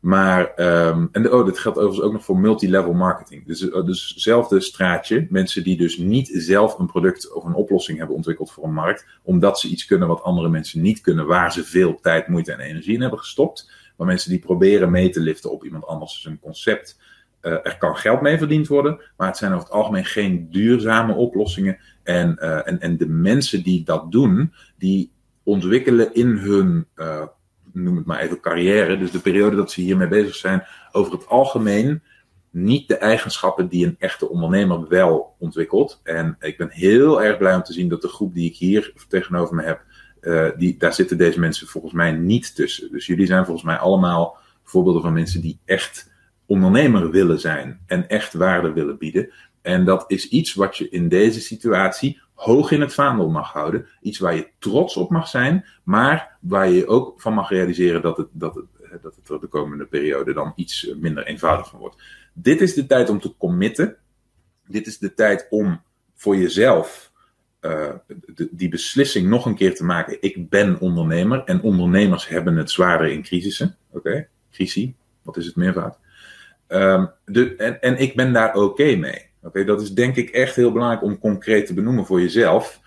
Maar, 0.00 0.52
um, 0.88 1.08
en 1.12 1.32
oh, 1.32 1.44
dit 1.46 1.58
geldt 1.58 1.78
overigens 1.78 2.06
ook 2.06 2.12
nog 2.12 2.24
voor 2.24 2.38
multilevel 2.38 2.92
marketing. 2.92 3.46
Dus, 3.46 3.62
uh, 3.62 3.84
dus 3.84 4.08
hetzelfde 4.08 4.60
straatje. 4.60 5.26
Mensen 5.30 5.64
die 5.64 5.76
dus 5.76 5.98
niet 5.98 6.30
zelf 6.32 6.78
een 6.78 6.86
product 6.86 7.32
of 7.32 7.44
een 7.44 7.54
oplossing 7.54 7.98
hebben 7.98 8.16
ontwikkeld 8.16 8.52
voor 8.52 8.64
een 8.64 8.72
markt. 8.72 9.06
Omdat 9.22 9.60
ze 9.60 9.68
iets 9.68 9.86
kunnen 9.86 10.08
wat 10.08 10.22
andere 10.22 10.48
mensen 10.48 10.82
niet 10.82 11.00
kunnen. 11.00 11.26
Waar 11.26 11.52
ze 11.52 11.64
veel 11.64 12.00
tijd, 12.00 12.28
moeite 12.28 12.52
en 12.52 12.60
energie 12.60 12.94
in 12.94 13.00
hebben 13.00 13.18
gestopt. 13.18 13.70
Maar 13.96 14.06
mensen 14.06 14.30
die 14.30 14.38
proberen 14.38 14.90
mee 14.90 15.10
te 15.10 15.20
liften 15.20 15.52
op 15.52 15.64
iemand 15.64 15.86
anders 15.86 16.20
zijn 16.22 16.40
concept. 16.40 16.98
Uh, 17.42 17.52
er 17.52 17.76
kan 17.78 17.96
geld 17.96 18.20
mee 18.20 18.38
verdiend 18.38 18.66
worden. 18.66 19.00
Maar 19.16 19.28
het 19.28 19.36
zijn 19.36 19.52
over 19.52 19.64
het 19.64 19.74
algemeen 19.74 20.04
geen 20.04 20.50
duurzame 20.50 21.14
oplossingen. 21.14 21.78
En, 22.02 22.36
uh, 22.40 22.68
en, 22.68 22.80
en 22.80 22.96
de 22.96 23.08
mensen 23.08 23.62
die 23.62 23.84
dat 23.84 24.12
doen, 24.12 24.52
die 24.78 25.10
ontwikkelen 25.42 26.14
in 26.14 26.28
hun 26.36 26.86
noem 27.82 27.96
het 27.96 28.06
maar 28.06 28.20
even 28.20 28.40
carrière, 28.40 28.98
dus 28.98 29.10
de 29.10 29.20
periode 29.20 29.56
dat 29.56 29.70
ze 29.70 29.80
hiermee 29.80 30.08
bezig 30.08 30.34
zijn, 30.34 30.66
over 30.92 31.12
het 31.12 31.26
algemeen 31.26 32.02
niet 32.50 32.88
de 32.88 32.96
eigenschappen 32.96 33.68
die 33.68 33.86
een 33.86 33.96
echte 33.98 34.28
ondernemer 34.28 34.88
wel 34.88 35.34
ontwikkelt. 35.38 36.00
En 36.02 36.36
ik 36.40 36.56
ben 36.56 36.70
heel 36.70 37.22
erg 37.22 37.38
blij 37.38 37.54
om 37.54 37.62
te 37.62 37.72
zien 37.72 37.88
dat 37.88 38.02
de 38.02 38.08
groep 38.08 38.34
die 38.34 38.50
ik 38.50 38.56
hier 38.56 38.92
tegenover 39.08 39.54
me 39.54 39.62
heb, 39.62 39.84
uh, 40.20 40.48
die, 40.56 40.76
daar 40.78 40.94
zitten 40.94 41.18
deze 41.18 41.40
mensen 41.40 41.66
volgens 41.66 41.92
mij 41.92 42.12
niet 42.12 42.54
tussen. 42.54 42.90
Dus 42.90 43.06
jullie 43.06 43.26
zijn 43.26 43.44
volgens 43.44 43.66
mij 43.66 43.76
allemaal 43.76 44.36
voorbeelden 44.62 45.02
van 45.02 45.12
mensen 45.12 45.40
die 45.40 45.58
echt 45.64 46.12
ondernemer 46.46 47.10
willen 47.10 47.40
zijn 47.40 47.80
en 47.86 48.08
echt 48.08 48.34
waarde 48.34 48.72
willen 48.72 48.98
bieden. 48.98 49.30
En 49.62 49.84
dat 49.84 50.04
is 50.06 50.28
iets 50.28 50.54
wat 50.54 50.76
je 50.76 50.88
in 50.88 51.08
deze 51.08 51.40
situatie 51.40 52.20
hoog 52.36 52.70
in 52.70 52.80
het 52.80 52.94
vaandel 52.94 53.30
mag 53.30 53.52
houden. 53.52 53.86
Iets 54.00 54.18
waar 54.18 54.34
je 54.34 54.50
trots 54.58 54.96
op 54.96 55.10
mag 55.10 55.28
zijn, 55.28 55.64
maar 55.84 56.36
waar 56.40 56.68
je 56.68 56.86
ook 56.86 57.20
van 57.20 57.34
mag 57.34 57.50
realiseren 57.50 58.02
dat 58.02 58.16
het, 58.16 58.28
dat 58.32 58.54
het, 58.54 59.02
dat 59.02 59.16
het 59.16 59.28
er 59.28 59.40
de 59.40 59.46
komende 59.46 59.84
periode 59.84 60.32
dan 60.32 60.52
iets 60.56 60.94
minder 60.96 61.26
eenvoudig 61.26 61.68
van 61.68 61.78
wordt. 61.78 62.02
Dit 62.32 62.60
is 62.60 62.74
de 62.74 62.86
tijd 62.86 63.08
om 63.08 63.20
te 63.20 63.34
committen. 63.36 63.96
Dit 64.66 64.86
is 64.86 64.98
de 64.98 65.14
tijd 65.14 65.46
om 65.50 65.80
voor 66.14 66.36
jezelf 66.36 67.12
uh, 67.60 67.92
die 68.50 68.68
beslissing 68.68 69.28
nog 69.28 69.46
een 69.46 69.54
keer 69.54 69.74
te 69.74 69.84
maken. 69.84 70.16
Ik 70.20 70.48
ben 70.48 70.80
ondernemer 70.80 71.44
en 71.44 71.62
ondernemers 71.62 72.28
hebben 72.28 72.56
het 72.56 72.70
zwaarder 72.70 73.08
in 73.08 73.22
crisissen. 73.22 73.76
Oké, 73.88 74.08
okay. 74.08 74.28
crisie, 74.50 74.96
wat 75.22 75.36
is 75.36 75.46
het 75.46 75.56
meervoud? 75.56 75.98
Um, 76.68 77.10
de, 77.24 77.56
en, 77.56 77.80
en 77.80 77.96
ik 77.98 78.16
ben 78.16 78.32
daar 78.32 78.54
oké 78.54 78.96
mee. 78.96 79.25
Oké, 79.46 79.64
dat 79.64 79.80
is 79.80 79.92
denk 79.92 80.16
ik 80.16 80.30
echt 80.30 80.56
heel 80.56 80.72
belangrijk 80.72 81.02
om 81.02 81.18
concreet 81.18 81.66
te 81.66 81.74
benoemen 81.74 82.06
voor 82.06 82.20
jezelf. 82.20 82.80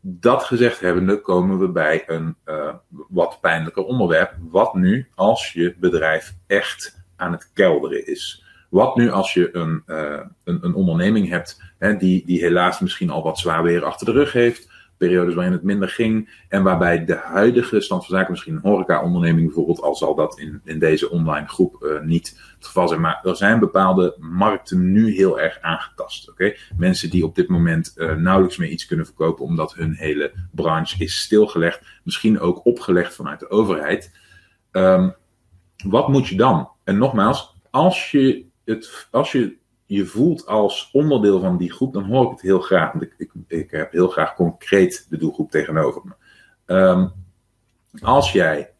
Dat 0.00 0.44
gezegd 0.44 0.80
hebbende 0.80 1.20
komen 1.20 1.58
we 1.58 1.68
bij 1.68 2.02
een 2.06 2.36
uh, 2.46 2.74
wat 3.08 3.38
pijnlijker 3.40 3.84
onderwerp. 3.84 4.34
Wat 4.50 4.74
nu 4.74 5.08
als 5.14 5.52
je 5.52 5.74
bedrijf 5.78 6.34
echt 6.46 7.04
aan 7.16 7.32
het 7.32 7.50
kelderen 7.52 8.06
is? 8.06 8.44
Wat 8.70 8.96
nu 8.96 9.10
als 9.10 9.34
je 9.34 9.56
een, 9.56 9.82
uh, 9.86 10.20
een, 10.44 10.58
een, 10.64 10.74
onderneming 10.74 11.28
hebt 11.28 11.62
hè, 11.78 11.96
die, 11.96 12.26
die 12.26 12.40
helaas 12.40 12.80
misschien 12.80 13.10
al 13.10 13.22
wat 13.22 13.38
zwaar 13.38 13.62
weer 13.62 13.84
achter 13.84 14.06
de 14.06 14.12
rug 14.12 14.32
heeft, 14.32 14.71
periodes 15.06 15.34
waarin 15.34 15.52
het 15.52 15.62
minder 15.62 15.88
ging 15.88 16.44
en 16.48 16.62
waarbij 16.62 17.04
de 17.04 17.16
huidige 17.16 17.80
stand 17.80 18.06
van 18.06 18.16
zaken, 18.16 18.30
misschien 18.30 18.54
een 18.54 18.70
horeca-onderneming 18.70 19.46
bijvoorbeeld, 19.46 19.82
al 19.82 19.94
zal 19.94 20.14
dat 20.14 20.38
in, 20.38 20.60
in 20.64 20.78
deze 20.78 21.10
online 21.10 21.48
groep 21.48 21.76
uh, 21.80 22.00
niet 22.00 22.40
het 22.56 22.66
geval 22.66 22.88
zijn, 22.88 23.00
maar 23.00 23.20
er 23.22 23.36
zijn 23.36 23.58
bepaalde 23.58 24.16
markten 24.18 24.92
nu 24.92 25.14
heel 25.14 25.40
erg 25.40 25.58
aangetast. 25.60 26.30
Oké, 26.30 26.54
Mensen 26.76 27.10
die 27.10 27.24
op 27.24 27.34
dit 27.34 27.48
moment 27.48 27.92
uh, 27.96 28.14
nauwelijks 28.14 28.56
meer 28.56 28.68
iets 28.68 28.86
kunnen 28.86 29.06
verkopen 29.06 29.44
omdat 29.44 29.74
hun 29.74 29.94
hele 29.94 30.32
branche 30.50 31.04
is 31.04 31.20
stilgelegd, 31.20 31.80
misschien 32.04 32.40
ook 32.40 32.66
opgelegd 32.66 33.14
vanuit 33.14 33.40
de 33.40 33.50
overheid. 33.50 34.12
Um, 34.72 35.14
wat 35.84 36.08
moet 36.08 36.28
je 36.28 36.36
dan? 36.36 36.70
En 36.84 36.98
nogmaals, 36.98 37.54
als 37.70 38.10
je 38.10 38.44
het, 38.64 39.08
als 39.10 39.32
je 39.32 39.56
je 39.92 40.06
voelt 40.06 40.46
als 40.46 40.88
onderdeel 40.92 41.40
van 41.40 41.56
die 41.56 41.72
groep, 41.72 41.92
dan 41.92 42.04
hoor 42.04 42.24
ik 42.24 42.30
het 42.30 42.40
heel 42.40 42.60
graag. 42.60 42.92
Want 42.92 43.04
ik, 43.04 43.14
ik, 43.16 43.30
ik 43.46 43.70
heb 43.70 43.92
heel 43.92 44.08
graag 44.08 44.34
concreet 44.34 45.06
de 45.10 45.16
doelgroep 45.16 45.50
tegenover 45.50 46.02
me. 46.04 46.12
Um, 46.74 47.12
als 48.00 48.32
jij 48.32 48.70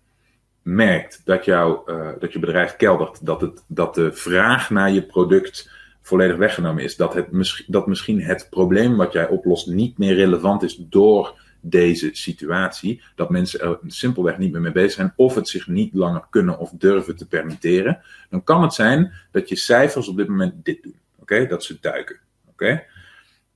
merkt 0.62 1.20
dat, 1.24 1.44
jou, 1.44 1.92
uh, 1.92 2.08
dat 2.18 2.32
je 2.32 2.38
bedrijf 2.38 2.76
keldert, 2.76 3.26
dat, 3.26 3.40
het, 3.40 3.64
dat 3.66 3.94
de 3.94 4.12
vraag 4.12 4.70
naar 4.70 4.90
je 4.90 5.02
product 5.02 5.70
volledig 6.00 6.36
weggenomen 6.36 6.82
is, 6.82 6.96
dat, 6.96 7.14
het, 7.14 7.28
dat 7.66 7.86
misschien 7.86 8.22
het 8.22 8.46
probleem 8.50 8.96
wat 8.96 9.12
jij 9.12 9.28
oplost 9.28 9.66
niet 9.66 9.98
meer 9.98 10.14
relevant 10.14 10.62
is 10.62 10.76
door 10.76 11.40
deze 11.60 12.10
situatie. 12.12 13.02
Dat 13.14 13.30
mensen 13.30 13.60
er 13.60 13.78
simpelweg 13.86 14.38
niet 14.38 14.52
meer 14.52 14.60
mee 14.60 14.72
bezig 14.72 14.92
zijn 14.92 15.12
of 15.16 15.34
het 15.34 15.48
zich 15.48 15.66
niet 15.66 15.94
langer 15.94 16.26
kunnen 16.30 16.58
of 16.58 16.70
durven 16.70 17.16
te 17.16 17.26
permitteren. 17.26 18.00
Dan 18.30 18.44
kan 18.44 18.62
het 18.62 18.74
zijn 18.74 19.12
dat 19.30 19.48
je 19.48 19.56
cijfers 19.56 20.08
op 20.08 20.16
dit 20.16 20.28
moment 20.28 20.64
dit 20.64 20.82
doen. 20.82 21.00
Dat 21.40 21.64
ze 21.64 21.78
duiken. 21.80 22.20
Oké. 22.50 22.84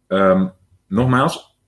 Um, 0.08 0.52
nogmaals, 0.86 1.58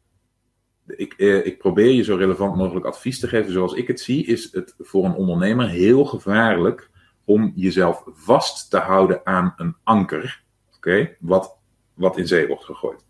ik, 0.87 1.13
eh, 1.13 1.47
ik 1.47 1.59
probeer 1.59 1.91
je 1.91 2.03
zo 2.03 2.17
relevant 2.17 2.57
mogelijk 2.57 2.87
advies 2.87 3.21
te 3.21 3.29
geven. 3.29 3.53
Zoals 3.53 3.73
ik 3.73 3.87
het 3.87 4.01
zie, 4.01 4.27
is 4.27 4.53
het 4.53 4.75
voor 4.79 5.05
een 5.05 5.15
ondernemer 5.15 5.69
heel 5.69 6.05
gevaarlijk 6.05 6.91
om 7.25 7.53
jezelf 7.55 8.03
vast 8.07 8.71
te 8.71 8.79
houden 8.79 9.21
aan 9.25 9.55
een 9.57 9.77
anker. 9.85 10.43
Oké, 10.77 11.17
wat, 11.21 11.57
wat 11.95 12.19
in 12.19 12.27
zee 12.27 12.47
wordt 12.47 12.65
gegooid 12.65 13.07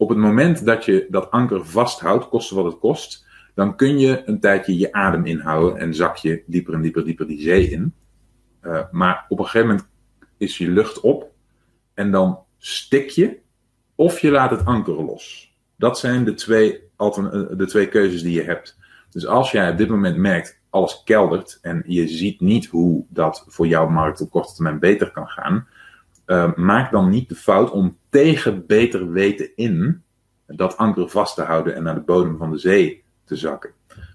op 0.00 0.08
het 0.08 0.18
moment 0.18 0.64
dat 0.64 0.84
je 0.84 1.06
dat 1.10 1.30
anker 1.30 1.66
vasthoudt, 1.66 2.28
koste 2.28 2.54
wat 2.54 2.64
het 2.64 2.78
kost, 2.78 3.26
dan 3.54 3.76
kun 3.76 3.98
je 3.98 4.22
een 4.24 4.40
tijdje 4.40 4.78
je 4.78 4.92
adem 4.92 5.26
inhouden 5.26 5.78
en 5.78 5.94
zak 5.94 6.16
je 6.16 6.42
dieper 6.46 6.74
en 6.74 6.80
dieper, 6.80 7.04
dieper 7.04 7.26
die 7.26 7.40
zee 7.40 7.70
in. 7.70 7.94
Uh, 8.62 8.82
maar 8.90 9.26
op 9.28 9.38
een 9.38 9.44
gegeven 9.44 9.68
moment 9.68 9.88
is 10.36 10.58
je 10.58 10.68
lucht 10.68 11.00
op 11.00 11.29
en 12.00 12.10
dan 12.10 12.38
stik 12.58 13.10
je 13.10 13.38
of 13.94 14.20
je 14.20 14.30
laat 14.30 14.50
het 14.50 14.64
anker 14.64 15.04
los. 15.04 15.54
Dat 15.76 15.98
zijn 15.98 16.24
de 16.24 16.34
twee, 16.34 16.80
de 17.56 17.66
twee 17.68 17.88
keuzes 17.88 18.22
die 18.22 18.34
je 18.34 18.42
hebt. 18.42 18.78
Dus 19.10 19.26
als 19.26 19.50
jij 19.50 19.70
op 19.70 19.76
dit 19.76 19.88
moment 19.88 20.16
merkt, 20.16 20.60
alles 20.70 21.02
keldert 21.04 21.58
en 21.62 21.82
je 21.86 22.08
ziet 22.08 22.40
niet 22.40 22.66
hoe 22.66 23.04
dat 23.08 23.44
voor 23.48 23.66
jouw 23.66 23.88
markt 23.88 24.20
op 24.20 24.30
korte 24.30 24.54
termijn 24.54 24.78
beter 24.78 25.10
kan 25.10 25.26
gaan, 25.26 25.66
uh, 26.26 26.54
maak 26.54 26.90
dan 26.90 27.10
niet 27.10 27.28
de 27.28 27.34
fout 27.34 27.70
om 27.70 27.96
tegen 28.08 28.66
beter 28.66 29.10
weten 29.10 29.50
in 29.56 30.02
dat 30.46 30.76
anker 30.76 31.08
vast 31.08 31.34
te 31.34 31.42
houden 31.42 31.74
en 31.74 31.82
naar 31.82 31.94
de 31.94 32.00
bodem 32.00 32.36
van 32.36 32.50
de 32.50 32.58
zee 32.58 33.02
te 33.24 33.36
zakken. 33.36 33.70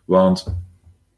Want 0.05 0.55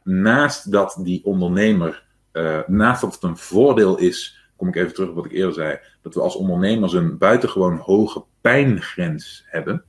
naast 0.04 0.72
dat 0.72 1.00
die 1.04 1.26
ondernemer, 1.26 2.04
uh, 2.34 2.60
naast 2.68 3.02
dat 3.02 3.14
het 3.14 3.24
een 3.24 3.38
voordeel 3.38 3.98
is, 3.98 4.47
kom 4.58 4.68
ik 4.68 4.76
even 4.76 4.94
terug 4.94 5.10
op 5.10 5.16
wat 5.16 5.26
ik 5.26 5.32
eerder 5.32 5.54
zei, 5.54 5.80
dat 6.02 6.14
we 6.14 6.22
als 6.22 6.36
ondernemers 6.36 6.94
een 6.94 7.18
buitengewoon 7.18 7.78
hoge 7.78 8.24
pijngrens 8.42 9.46
hebben. 9.48 9.84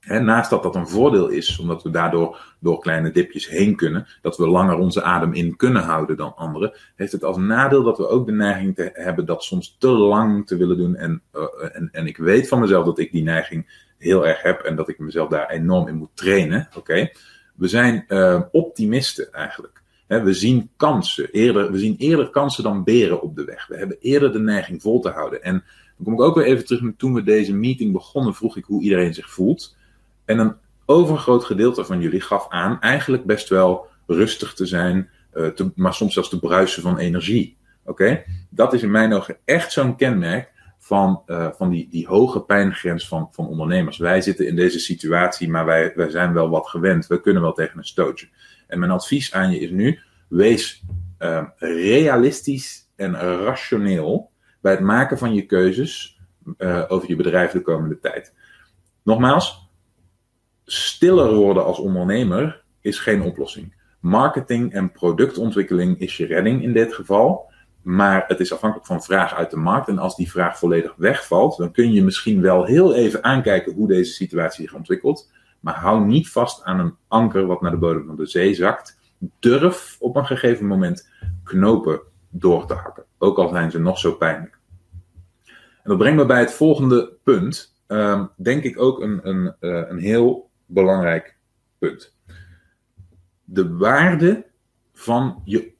He, 0.00 0.20
naast 0.20 0.50
dat 0.50 0.62
dat 0.62 0.74
een 0.74 0.88
voordeel 0.88 1.28
is, 1.28 1.58
omdat 1.58 1.82
we 1.82 1.90
daardoor 1.90 2.56
door 2.60 2.78
kleine 2.78 3.10
dipjes 3.10 3.48
heen 3.48 3.76
kunnen, 3.76 4.06
dat 4.22 4.36
we 4.36 4.48
langer 4.48 4.76
onze 4.76 5.02
adem 5.02 5.32
in 5.32 5.56
kunnen 5.56 5.82
houden 5.82 6.16
dan 6.16 6.36
anderen, 6.36 6.72
heeft 6.96 7.12
het 7.12 7.24
als 7.24 7.36
nadeel 7.36 7.82
dat 7.82 7.98
we 7.98 8.08
ook 8.08 8.26
de 8.26 8.32
neiging 8.32 8.74
te 8.74 8.90
hebben 8.92 9.26
dat 9.26 9.42
soms 9.42 9.76
te 9.78 9.88
lang 9.88 10.46
te 10.46 10.56
willen 10.56 10.76
doen. 10.76 10.96
En, 10.96 11.22
uh, 11.34 11.42
en, 11.72 11.88
en 11.92 12.06
ik 12.06 12.16
weet 12.16 12.48
van 12.48 12.60
mezelf 12.60 12.84
dat 12.84 12.98
ik 12.98 13.12
die 13.12 13.22
neiging 13.22 13.88
heel 13.98 14.26
erg 14.26 14.42
heb 14.42 14.60
en 14.60 14.76
dat 14.76 14.88
ik 14.88 14.98
mezelf 14.98 15.28
daar 15.28 15.50
enorm 15.50 15.88
in 15.88 15.96
moet 15.96 16.10
trainen. 16.14 16.68
Oké, 16.76 17.10
we 17.54 17.68
zijn 17.68 18.04
uh, 18.08 18.42
optimisten 18.52 19.32
eigenlijk. 19.32 19.79
We 20.18 20.32
zien 20.32 20.70
kansen, 20.76 21.30
eerder, 21.30 21.72
we 21.72 21.78
zien 21.78 21.96
eerder 21.98 22.30
kansen 22.30 22.62
dan 22.62 22.84
beren 22.84 23.22
op 23.22 23.36
de 23.36 23.44
weg. 23.44 23.66
We 23.66 23.76
hebben 23.76 23.96
eerder 24.00 24.32
de 24.32 24.38
neiging 24.38 24.82
vol 24.82 25.00
te 25.00 25.08
houden. 25.08 25.42
En 25.42 25.52
dan 25.96 26.04
kom 26.04 26.12
ik 26.12 26.20
ook 26.20 26.34
weer 26.34 26.44
even 26.44 26.66
terug 26.66 26.92
toen 26.96 27.14
we 27.14 27.22
deze 27.22 27.54
meeting 27.54 27.92
begonnen, 27.92 28.34
vroeg 28.34 28.56
ik 28.56 28.64
hoe 28.64 28.82
iedereen 28.82 29.14
zich 29.14 29.30
voelt. 29.30 29.76
En 30.24 30.38
een 30.38 30.54
overgroot 30.86 31.44
gedeelte 31.44 31.84
van 31.84 32.00
jullie 32.00 32.20
gaf 32.20 32.46
aan 32.48 32.80
eigenlijk 32.80 33.24
best 33.24 33.48
wel 33.48 33.86
rustig 34.06 34.54
te 34.54 34.66
zijn, 34.66 35.08
uh, 35.34 35.46
te, 35.46 35.70
maar 35.74 35.94
soms 35.94 36.12
zelfs 36.12 36.28
te 36.28 36.38
bruisen 36.38 36.82
van 36.82 36.98
energie. 36.98 37.56
Oké, 37.84 38.22
dat 38.48 38.72
is 38.72 38.82
in 38.82 38.90
mijn 38.90 39.12
ogen 39.12 39.36
echt 39.44 39.72
zo'n 39.72 39.96
kenmerk 39.96 40.50
van, 40.90 41.22
uh, 41.26 41.48
van 41.52 41.70
die, 41.70 41.88
die 41.88 42.06
hoge 42.06 42.40
pijngrens 42.40 43.08
van, 43.08 43.28
van 43.32 43.46
ondernemers. 43.46 43.98
Wij 43.98 44.20
zitten 44.20 44.46
in 44.46 44.56
deze 44.56 44.78
situatie, 44.78 45.48
maar 45.48 45.64
wij, 45.64 45.92
wij 45.94 46.10
zijn 46.10 46.32
wel 46.32 46.48
wat 46.48 46.68
gewend. 46.68 47.06
We 47.06 47.20
kunnen 47.20 47.42
wel 47.42 47.52
tegen 47.52 47.78
een 47.78 47.84
stootje. 47.84 48.28
En 48.66 48.78
mijn 48.78 48.90
advies 48.90 49.32
aan 49.32 49.50
je 49.50 49.58
is 49.58 49.70
nu: 49.70 49.98
wees 50.28 50.82
uh, 51.18 51.46
realistisch 51.58 52.90
en 52.96 53.14
rationeel 53.44 54.30
bij 54.60 54.72
het 54.72 54.80
maken 54.80 55.18
van 55.18 55.34
je 55.34 55.46
keuzes 55.46 56.20
uh, 56.58 56.84
over 56.88 57.08
je 57.08 57.16
bedrijf 57.16 57.50
de 57.50 57.62
komende 57.62 57.98
tijd. 57.98 58.34
Nogmaals, 59.02 59.70
stiller 60.64 61.34
worden 61.34 61.64
als 61.64 61.78
ondernemer 61.78 62.62
is 62.80 62.98
geen 62.98 63.22
oplossing. 63.22 63.74
Marketing 64.00 64.72
en 64.72 64.92
productontwikkeling 64.92 66.00
is 66.00 66.16
je 66.16 66.26
redding 66.26 66.62
in 66.62 66.72
dit 66.72 66.94
geval. 66.94 67.49
Maar 67.82 68.24
het 68.26 68.40
is 68.40 68.52
afhankelijk 68.52 68.88
van 68.88 69.02
vraag 69.02 69.34
uit 69.34 69.50
de 69.50 69.56
markt. 69.56 69.88
En 69.88 69.98
als 69.98 70.16
die 70.16 70.30
vraag 70.30 70.58
volledig 70.58 70.94
wegvalt, 70.96 71.56
dan 71.56 71.72
kun 71.72 71.92
je 71.92 72.04
misschien 72.04 72.40
wel 72.40 72.64
heel 72.64 72.94
even 72.94 73.24
aankijken 73.24 73.74
hoe 73.74 73.88
deze 73.88 74.12
situatie 74.12 74.64
zich 74.64 74.74
ontwikkelt. 74.74 75.30
Maar 75.60 75.74
hou 75.74 76.04
niet 76.04 76.28
vast 76.28 76.64
aan 76.64 76.80
een 76.80 76.94
anker 77.08 77.46
wat 77.46 77.60
naar 77.60 77.70
de 77.70 77.76
bodem 77.76 78.06
van 78.06 78.16
de 78.16 78.26
zee 78.26 78.54
zakt. 78.54 78.98
Durf 79.38 79.96
op 79.98 80.16
een 80.16 80.26
gegeven 80.26 80.66
moment 80.66 81.08
knopen 81.44 82.00
door 82.28 82.66
te 82.66 82.74
hakken. 82.74 83.04
Ook 83.18 83.38
al 83.38 83.48
zijn 83.48 83.70
ze 83.70 83.78
nog 83.78 83.98
zo 83.98 84.12
pijnlijk. 84.12 84.58
En 85.82 85.88
dat 85.90 85.98
brengt 85.98 86.18
me 86.18 86.26
bij 86.26 86.40
het 86.40 86.52
volgende 86.52 87.12
punt. 87.22 87.78
Um, 87.86 88.30
denk 88.36 88.62
ik 88.62 88.80
ook 88.80 89.00
een, 89.00 89.28
een, 89.28 89.54
uh, 89.60 89.82
een 89.88 89.98
heel 89.98 90.50
belangrijk 90.66 91.36
punt. 91.78 92.16
De 93.44 93.76
waarde 93.76 94.46
van 94.92 95.42
je 95.44 95.72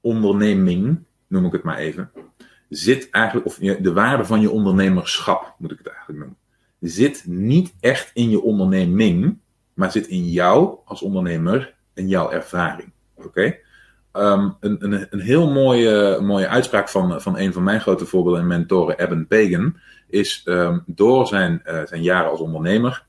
onderneming 0.00 1.06
noem 1.28 1.44
ik 1.44 1.52
het 1.52 1.62
maar 1.62 1.78
even, 1.78 2.10
zit 2.68 3.10
eigenlijk, 3.10 3.46
of 3.46 3.54
de 3.56 3.92
waarde 3.92 4.24
van 4.24 4.40
je 4.40 4.50
ondernemerschap, 4.50 5.54
moet 5.58 5.70
ik 5.70 5.78
het 5.78 5.86
eigenlijk 5.86 6.18
noemen, 6.18 6.36
zit 6.80 7.24
niet 7.26 7.74
echt 7.80 8.10
in 8.14 8.30
je 8.30 8.42
onderneming, 8.42 9.38
maar 9.74 9.92
zit 9.92 10.06
in 10.06 10.28
jou 10.28 10.78
als 10.84 11.02
ondernemer 11.02 11.74
en 11.94 12.08
jouw 12.08 12.30
ervaring. 12.30 12.92
Oké? 13.14 13.56
Um, 14.12 14.56
een, 14.60 14.84
een, 14.84 15.06
een 15.10 15.20
heel 15.20 15.50
mooie, 15.50 16.20
mooie 16.20 16.48
uitspraak 16.48 16.88
van, 16.88 17.20
van 17.20 17.38
een 17.38 17.52
van 17.52 17.62
mijn 17.62 17.80
grote 17.80 18.06
voorbeelden 18.06 18.40
en 18.40 18.46
mentoren, 18.46 18.98
Eben 18.98 19.26
Pagan, 19.26 19.76
is 20.08 20.42
um, 20.44 20.82
door 20.86 21.26
zijn, 21.26 21.62
uh, 21.66 21.80
zijn 21.84 22.02
jaren 22.02 22.30
als 22.30 22.40
ondernemer 22.40 23.06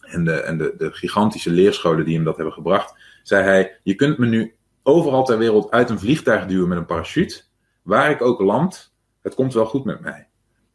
en, 0.00 0.24
de, 0.24 0.32
en 0.32 0.58
de, 0.58 0.74
de 0.78 0.92
gigantische 0.92 1.50
leerscholen 1.50 2.04
die 2.04 2.14
hem 2.14 2.24
dat 2.24 2.36
hebben 2.36 2.54
gebracht, 2.54 2.94
zei 3.22 3.44
hij: 3.44 3.78
Je 3.82 3.94
kunt 3.94 4.18
me 4.18 4.26
nu 4.26 4.54
overal 4.82 5.24
ter 5.24 5.38
wereld 5.38 5.70
uit 5.70 5.90
een 5.90 5.98
vliegtuig 5.98 6.46
duwen 6.46 6.68
met 6.68 6.78
een 6.78 6.86
parachute. 6.86 7.42
Waar 7.82 8.10
ik 8.10 8.22
ook 8.22 8.40
land, 8.40 8.94
het 9.22 9.34
komt 9.34 9.54
wel 9.54 9.66
goed 9.66 9.84
met 9.84 10.00
mij. 10.00 10.28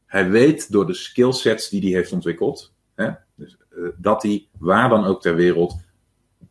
Hij 0.05 0.29
weet 0.29 0.71
door 0.71 0.85
de 0.87 0.93
skillsets 0.93 1.69
die 1.69 1.81
hij 1.81 1.91
heeft 1.91 2.11
ontwikkeld, 2.11 2.73
hè, 2.95 3.09
dus, 3.35 3.57
uh, 3.77 3.89
dat 3.97 4.23
hij 4.23 4.47
waar 4.57 4.89
dan 4.89 5.05
ook 5.05 5.21
ter 5.21 5.35
wereld 5.35 5.75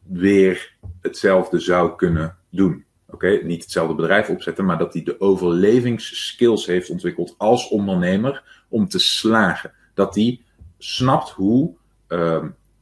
weer 0.02 0.76
hetzelfde 1.00 1.58
zou 1.58 1.96
kunnen 1.96 2.36
doen. 2.50 2.84
Oké, 3.08 3.40
niet 3.42 3.62
hetzelfde 3.62 3.94
bedrijf 3.94 4.28
opzetten, 4.28 4.64
maar 4.64 4.78
dat 4.78 4.92
hij 4.92 5.02
de 5.02 5.20
overlevingsskills 5.20 6.66
heeft 6.66 6.90
ontwikkeld 6.90 7.34
als 7.38 7.68
ondernemer 7.68 8.64
om 8.68 8.88
te 8.88 8.98
slagen. 8.98 9.72
Dat 9.94 10.14
hij 10.14 10.40
snapt 10.78 11.30
hoe, 11.30 11.76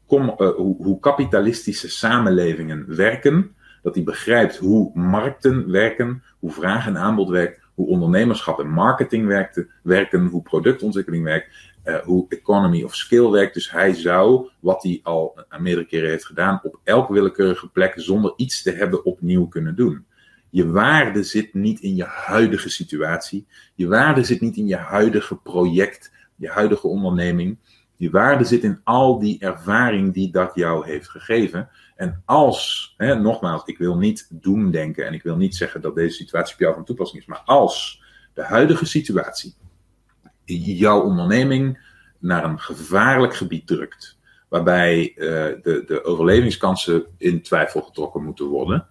kom, 0.07 0.35
uh, 0.39 0.51
hoe, 0.51 0.77
hoe 0.77 1.01
kapitalistische 1.01 1.91
samenlevingen 1.91 2.97
werken. 2.97 3.54
Dat 3.85 3.95
hij 3.95 4.05
begrijpt 4.05 4.57
hoe 4.57 4.91
markten 4.95 5.71
werken, 5.71 6.23
hoe 6.39 6.53
vraag 6.53 6.87
en 6.87 6.99
aanbod 6.99 7.29
werkt, 7.29 7.61
hoe 7.75 7.87
ondernemerschap 7.87 8.61
en 8.61 8.69
marketing 8.69 9.27
werkte, 9.27 9.69
werken, 9.83 10.27
hoe 10.27 10.43
productontwikkeling 10.43 11.25
werkt, 11.25 11.49
uh, 11.85 11.97
hoe 11.97 12.27
economy 12.29 12.83
of 12.83 12.95
skill 12.95 13.31
werkt. 13.31 13.55
Dus 13.55 13.71
hij 13.71 13.95
zou, 13.95 14.49
wat 14.61 14.83
hij 14.83 15.01
al 15.03 15.45
meerdere 15.59 15.87
keren 15.87 16.09
heeft 16.09 16.27
gedaan, 16.27 16.61
op 16.63 16.81
elke 16.85 17.13
willekeurige 17.13 17.69
plek 17.69 17.93
zonder 17.97 18.33
iets 18.37 18.63
te 18.63 18.71
hebben 18.71 19.05
opnieuw 19.05 19.47
kunnen 19.47 19.77
doen. 19.77 20.05
Je 20.51 20.71
waarde 20.71 21.23
zit 21.23 21.55
niet 21.55 21.81
in 21.81 21.97
je 21.97 22.05
huidige 22.05 22.69
situatie. 22.69 23.47
Je 23.75 23.89
waarde 23.89 24.25
zit 24.25 24.41
niet 24.41 24.57
in 24.57 24.67
je 24.67 24.77
huidige 24.77 25.37
project, 25.37 26.13
je 26.37 26.49
huidige 26.49 26.87
onderneming. 26.87 27.59
Je 27.97 28.11
waarde 28.11 28.45
zit 28.45 28.63
in 28.63 28.81
al 28.85 29.19
die 29.19 29.39
ervaring 29.41 30.15
die 30.15 30.31
dat 30.31 30.53
jou 30.55 30.87
heeft 30.87 31.09
gegeven. 31.09 31.69
En 31.95 32.23
als, 32.25 32.95
hè, 32.97 33.15
nogmaals, 33.15 33.63
ik 33.65 33.79
wil 33.79 33.97
niet 33.97 34.29
doemdenken 34.31 35.07
en 35.07 35.13
ik 35.13 35.23
wil 35.23 35.37
niet 35.37 35.57
zeggen 35.57 35.81
dat 35.81 35.95
deze 35.95 36.17
situatie 36.17 36.55
op 36.55 36.61
jou 36.61 36.75
van 36.75 36.85
toepassing 36.85 37.21
is, 37.21 37.29
maar 37.29 37.43
als 37.45 38.03
de 38.35 38.43
huidige 38.43 38.87
situatie 38.87 39.55
jouw 40.45 41.01
onderneming 41.01 41.79
naar 42.19 42.45
een 42.45 42.61
gevaarlijk 42.61 43.35
gebied 43.35 43.67
drukt, 43.67 44.19
waarbij 44.49 45.13
uh, 45.17 45.27
de, 45.63 45.85
de 45.87 46.05
overlevingskansen 46.05 47.05
in 47.19 47.43
twijfel 47.43 47.81
getrokken 47.81 48.25
moeten 48.25 48.47
worden, 48.47 48.87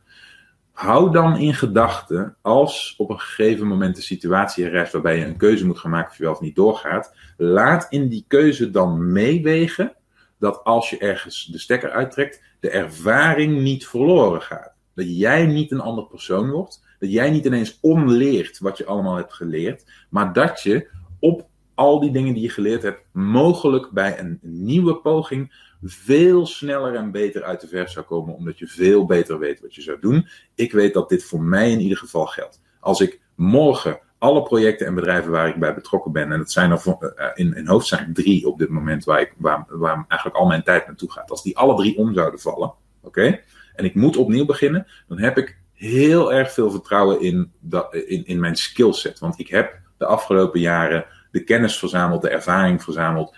hou 0.72 1.12
dan 1.12 1.38
in 1.38 1.54
gedachten, 1.54 2.36
als 2.42 2.94
op 2.98 3.10
een 3.10 3.20
gegeven 3.20 3.68
moment 3.68 3.96
de 3.96 4.02
situatie 4.02 4.70
er 4.70 4.90
waarbij 4.92 5.18
je 5.18 5.26
een 5.26 5.38
keuze 5.38 5.66
moet 5.66 5.80
gaan 5.80 5.92
maken 5.92 6.12
of 6.12 6.18
je 6.18 6.24
wel 6.24 6.32
of 6.32 6.42
niet 6.42 6.56
doorgaat, 6.56 7.16
laat 7.38 7.86
in 7.90 8.08
die 8.08 8.26
keuze 8.28 8.72
dan 8.72 9.12
meewegen 9.12 9.94
dat 10.44 10.64
als 10.64 10.90
je 10.90 10.98
ergens 10.98 11.46
de 11.46 11.58
stekker 11.58 11.92
uittrekt, 11.92 12.42
de 12.60 12.70
ervaring 12.70 13.62
niet 13.62 13.88
verloren 13.88 14.42
gaat. 14.42 14.74
Dat 14.96 15.18
jij 15.18 15.46
niet 15.46 15.72
een 15.72 15.80
ander 15.80 16.06
persoon 16.06 16.50
wordt, 16.50 16.86
dat 17.00 17.12
jij 17.12 17.30
niet 17.30 17.46
ineens 17.46 17.78
onleert 17.82 18.60
wat 18.60 18.78
je 18.78 18.86
allemaal 18.86 19.16
hebt 19.16 19.34
geleerd, 19.34 19.86
maar 20.10 20.34
dat 20.34 20.62
je 20.62 20.90
op 21.20 21.48
al 21.76 22.00
die 22.00 22.12
dingen 22.12 22.34
die 22.34 22.44
je 22.44 22.50
geleerd 22.50 22.82
hebt, 22.82 23.02
mogelijk 23.12 23.90
bij 23.92 24.20
een 24.20 24.40
nieuwe 24.42 24.96
poging 24.96 25.76
veel 25.82 26.46
sneller 26.46 26.96
en 26.96 27.12
beter 27.12 27.44
uit 27.44 27.62
de 27.62 27.68
verf 27.68 27.90
zou 27.90 28.06
komen, 28.06 28.36
omdat 28.36 28.60
je 28.60 28.68
veel 28.68 29.06
beter 29.06 29.40
weet 29.40 29.62
wat 29.62 29.76
je 29.76 29.82
zou 29.82 30.00
doen. 30.00 30.28
Ik 30.56 30.72
weet 30.72 30.94
dat 30.94 31.10
dit 31.10 31.24
voor 31.24 31.42
mij 31.42 31.72
in 31.72 31.80
ieder 31.80 31.98
geval 31.98 32.26
geldt. 32.26 32.62
Als 32.80 33.02
ik 33.02 33.22
morgen 33.36 34.00
alle 34.24 34.44
projecten 34.44 34.88
en 34.88 34.96
bedrijven 34.96 35.32
waar 35.32 35.48
ik 35.48 35.56
bij 35.56 35.74
betrokken 35.74 36.12
ben, 36.12 36.32
en 36.32 36.38
dat 36.38 36.52
zijn 36.52 36.72
er 36.72 37.34
in, 37.36 37.56
in 37.56 37.68
hoofdzaak 37.68 38.08
drie 38.14 38.48
op 38.48 38.58
dit 38.60 38.70
moment 38.70 39.04
waar, 39.04 39.22
ik, 39.22 39.34
waar, 39.38 39.66
waar 39.70 40.06
eigenlijk 40.08 40.40
al 40.40 40.46
mijn 40.46 40.64
tijd 40.64 40.88
naartoe 40.88 41.12
gaat, 41.12 41.30
als 41.30 41.44
die 41.44 41.58
alle 41.58 41.76
drie 41.76 41.98
om 41.98 42.14
zouden 42.14 42.40
vallen, 42.40 42.74
oké, 43.02 43.40
en 43.76 43.86
ik 43.86 43.96
moet 43.96 44.18
opnieuw 44.18 44.46
beginnen, 44.46 44.88
dan 45.08 45.20
heb 45.20 45.38
ik 45.38 45.58
heel 45.74 46.34
erg 46.34 46.52
veel 46.52 46.72
vertrouwen 46.72 47.22
in, 47.22 47.52
dat, 47.60 47.96
in, 47.96 48.26
in 48.26 48.40
mijn 48.40 48.56
skillset. 48.56 49.20
Want 49.20 49.40
ik 49.40 49.48
heb 49.48 49.80
de 49.98 50.06
afgelopen 50.06 50.60
jaren 50.60 51.06
de 51.32 51.44
kennis 51.44 51.80
verzameld, 51.80 52.22
de 52.22 52.30
ervaring 52.30 52.84
verzameld. 52.84 53.36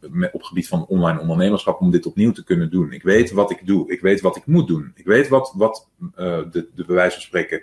Met, 0.00 0.32
op 0.32 0.42
gebied 0.42 0.68
van 0.68 0.86
online 0.86 1.20
ondernemerschap 1.20 1.80
om 1.80 1.90
dit 1.90 2.06
opnieuw 2.06 2.32
te 2.32 2.44
kunnen 2.44 2.70
doen. 2.70 2.92
Ik 2.92 3.02
weet 3.02 3.30
wat 3.30 3.50
ik 3.50 3.66
doe. 3.66 3.92
Ik 3.92 4.00
weet 4.00 4.20
wat 4.20 4.36
ik 4.36 4.46
moet 4.46 4.68
doen. 4.68 4.92
Ik 4.94 5.04
weet 5.04 5.28
wat, 5.28 5.52
wat 5.56 5.88
uh, 5.98 6.06
de, 6.50 6.68
de 6.74 6.84
bij 6.84 6.94
wijze 6.94 7.14
van 7.14 7.22
spreken 7.22 7.62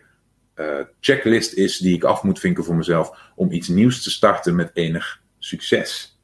checklist 0.99 1.53
is 1.53 1.77
die 1.77 1.95
ik 1.95 2.03
af 2.03 2.23
moet 2.23 2.39
vinken 2.39 2.63
voor 2.63 2.75
mezelf 2.75 3.31
om 3.35 3.51
iets 3.51 3.67
nieuws 3.67 4.03
te 4.03 4.11
starten 4.11 4.55
met 4.55 4.71
enig 4.73 5.21
succes. 5.37 6.19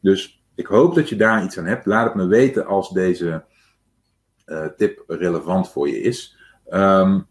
Dus 0.00 0.42
ik 0.54 0.66
hoop 0.66 0.94
dat 0.94 1.08
je 1.08 1.16
daar 1.16 1.44
iets 1.44 1.58
aan 1.58 1.66
hebt. 1.66 1.86
Laat 1.86 2.04
het 2.04 2.14
me 2.14 2.26
weten 2.26 2.66
als 2.66 2.90
deze 2.90 3.44
tip 4.76 5.04
relevant 5.06 5.70
voor 5.70 5.88
je 5.88 6.00
is. 6.00 6.36
Um, 6.70 7.26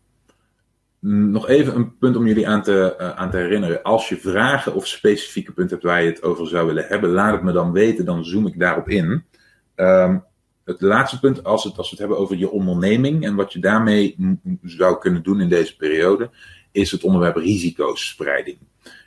nog 1.32 1.48
even 1.48 1.76
een 1.76 1.98
punt 1.98 2.16
om 2.16 2.28
jullie 2.28 2.48
aan 2.48 2.64
te, 2.64 2.96
uh, 3.00 3.10
aan 3.10 3.32
te 3.32 3.38
herinneren. 3.38 3.84
Als 3.84 4.10
je 4.10 4.18
vragen 4.18 4.74
of 4.74 4.88
specifieke 4.88 5.52
punten 5.52 5.76
hebt 5.76 5.88
waar 5.88 6.04
je 6.04 6.10
het 6.10 6.24
over 6.24 6.48
zou 6.48 6.68
willen 6.68 6.86
hebben, 6.88 7.10
laat 7.10 7.34
het 7.34 7.44
me 7.44 7.52
dan 7.52 7.72
weten, 7.72 8.06
dan 8.06 8.26
zoom 8.26 8.48
ik 8.48 8.60
daarop 8.60 8.90
in. 8.90 9.26
Um, 9.76 10.24
het 10.66 10.82
laatste 10.82 11.20
punt, 11.20 11.44
als, 11.44 11.64
het, 11.64 11.78
als 11.78 11.90
we 11.90 11.96
het 11.96 12.00
hebben 12.00 12.18
over 12.18 12.38
je 12.38 12.50
onderneming 12.50 13.26
en 13.26 13.36
wat 13.36 13.54
je 13.54 13.60
daarmee 13.60 14.16
zou 14.62 15.00
kunnen 15.00 15.24
doen 15.24 15.42
in 15.42 15.50
deze 15.50 15.76
periode, 15.76 16.30
is 16.72 16.92
het 16.92 17.04
onderwerp 17.04 17.36
risicospreiding. 17.36 18.58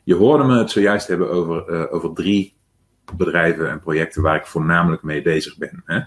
Je 0.04 0.14
hoorde 0.14 0.44
me 0.44 0.58
het 0.58 0.70
zojuist 0.70 1.08
hebben 1.08 1.30
over, 1.30 1.70
uh, 1.70 1.94
over 1.94 2.14
drie 2.14 2.56
bedrijven 3.16 3.70
en 3.70 3.80
projecten 3.80 4.22
waar 4.22 4.36
ik 4.36 4.46
voornamelijk 4.46 5.02
mee 5.02 5.22
bezig 5.22 5.56
ben. 5.56 5.82
Hè. 5.84 6.00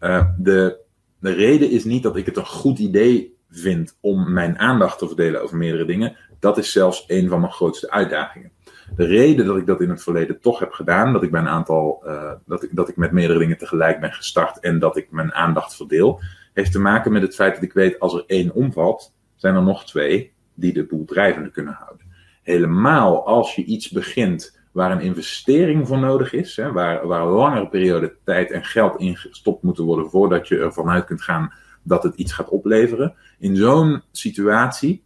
Uh, 0.00 0.26
de, 0.38 0.78
de 1.18 1.32
reden 1.32 1.70
is 1.70 1.84
niet 1.84 2.02
dat 2.02 2.16
ik 2.16 2.26
het 2.26 2.36
een 2.36 2.46
goed 2.46 2.78
idee 2.78 3.36
vind 3.50 3.96
om 4.00 4.32
mijn 4.32 4.58
aandacht 4.58 4.98
te 4.98 5.06
verdelen 5.06 5.42
over 5.42 5.56
meerdere 5.56 5.84
dingen, 5.84 6.16
dat 6.38 6.58
is 6.58 6.72
zelfs 6.72 7.04
een 7.06 7.28
van 7.28 7.40
mijn 7.40 7.52
grootste 7.52 7.90
uitdagingen. 7.90 8.50
De 8.96 9.04
reden 9.04 9.46
dat 9.46 9.56
ik 9.56 9.66
dat 9.66 9.80
in 9.80 9.90
het 9.90 10.02
verleden 10.02 10.40
toch 10.40 10.58
heb 10.58 10.72
gedaan, 10.72 11.12
dat 11.12 11.22
ik 11.22 11.30
bij 11.30 11.40
een 11.40 11.48
aantal, 11.48 12.02
uh, 12.06 12.32
dat, 12.46 12.62
ik, 12.62 12.70
dat 12.72 12.88
ik 12.88 12.96
met 12.96 13.12
meerdere 13.12 13.38
dingen 13.38 13.58
tegelijk 13.58 14.00
ben 14.00 14.12
gestart 14.12 14.60
en 14.60 14.78
dat 14.78 14.96
ik 14.96 15.10
mijn 15.10 15.34
aandacht 15.34 15.76
verdeel, 15.76 16.20
heeft 16.52 16.72
te 16.72 16.78
maken 16.78 17.12
met 17.12 17.22
het 17.22 17.34
feit 17.34 17.54
dat 17.54 17.62
ik 17.62 17.72
weet 17.72 18.00
als 18.00 18.14
er 18.14 18.24
één 18.26 18.52
omvalt, 18.52 19.14
zijn 19.34 19.54
er 19.54 19.62
nog 19.62 19.84
twee 19.84 20.32
die 20.54 20.72
de 20.72 20.86
boel 20.86 21.04
drijvende 21.04 21.50
kunnen 21.50 21.78
houden. 21.80 22.06
Helemaal 22.42 23.26
als 23.26 23.54
je 23.54 23.64
iets 23.64 23.90
begint 23.90 24.58
waar 24.72 24.90
een 24.90 25.00
investering 25.00 25.86
voor 25.86 25.98
nodig 25.98 26.32
is, 26.32 26.56
hè, 26.56 26.72
waar, 26.72 27.06
waar 27.06 27.20
een 27.20 27.28
langere 27.28 27.68
periode 27.68 28.16
tijd 28.24 28.50
en 28.50 28.64
geld 28.64 29.00
in 29.00 29.16
gestopt 29.16 29.62
moeten 29.62 29.84
worden 29.84 30.10
voordat 30.10 30.48
je 30.48 30.58
ervan 30.58 30.88
uit 30.88 31.04
kunt 31.04 31.22
gaan 31.22 31.52
dat 31.82 32.02
het 32.02 32.14
iets 32.14 32.32
gaat 32.32 32.48
opleveren. 32.48 33.14
In 33.38 33.56
zo'n 33.56 34.02
situatie 34.12 35.04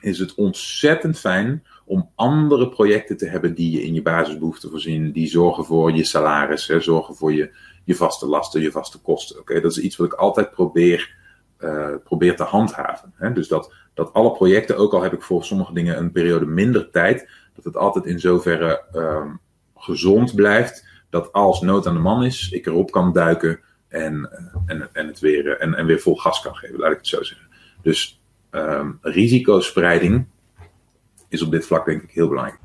is 0.00 0.18
het 0.18 0.34
ontzettend 0.34 1.18
fijn 1.18 1.64
om 1.84 2.10
andere 2.14 2.68
projecten 2.68 3.16
te 3.16 3.26
hebben 3.26 3.54
die 3.54 3.70
je 3.70 3.82
in 3.82 3.94
je 3.94 4.02
basisbehoeften 4.02 4.70
voorzien, 4.70 5.12
die 5.12 5.26
zorgen 5.26 5.64
voor 5.64 5.92
je 5.92 6.04
salaris, 6.04 6.66
hè, 6.66 6.80
zorgen 6.80 7.14
voor 7.14 7.32
je, 7.32 7.50
je 7.84 7.94
vaste 7.94 8.26
lasten, 8.26 8.60
je 8.60 8.70
vaste 8.70 8.98
kosten. 8.98 9.38
Oké, 9.38 9.60
Dat 9.60 9.70
is 9.70 9.78
iets 9.78 9.96
wat 9.96 10.06
ik 10.06 10.12
altijd 10.12 10.50
probeer, 10.50 11.14
uh, 11.58 11.88
probeer 12.04 12.36
te 12.36 12.42
handhaven. 12.42 13.12
Hè. 13.16 13.32
Dus 13.32 13.48
dat, 13.48 13.72
dat 13.94 14.12
alle 14.12 14.32
projecten, 14.32 14.76
ook 14.76 14.92
al 14.92 15.02
heb 15.02 15.12
ik 15.12 15.22
voor 15.22 15.44
sommige 15.44 15.74
dingen 15.74 15.98
een 15.98 16.12
periode 16.12 16.46
minder 16.46 16.90
tijd, 16.90 17.28
dat 17.54 17.64
het 17.64 17.76
altijd 17.76 18.06
in 18.06 18.20
zoverre 18.20 18.82
um, 18.94 19.40
gezond 19.76 20.34
blijft, 20.34 20.86
dat 21.10 21.32
als 21.32 21.60
nood 21.60 21.86
aan 21.86 21.94
de 21.94 22.00
man 22.00 22.24
is, 22.24 22.50
ik 22.50 22.66
erop 22.66 22.90
kan 22.90 23.12
duiken 23.12 23.60
en, 23.88 24.30
en, 24.66 24.88
en 24.92 25.06
het 25.06 25.18
weer, 25.20 25.58
en, 25.58 25.74
en 25.74 25.86
weer 25.86 26.00
vol 26.00 26.16
gas 26.16 26.40
kan 26.40 26.54
geven, 26.54 26.78
laat 26.78 26.90
ik 26.90 26.96
het 26.96 27.06
zo 27.06 27.22
zeggen. 27.22 27.46
Dus 27.82 28.20
um, 28.50 28.98
risicospreiding 29.00 30.26
is 31.32 31.42
op 31.42 31.50
dit 31.50 31.66
vlak 31.66 31.84
denk 31.84 32.02
ik 32.02 32.10
heel 32.10 32.28
belangrijk. 32.28 32.61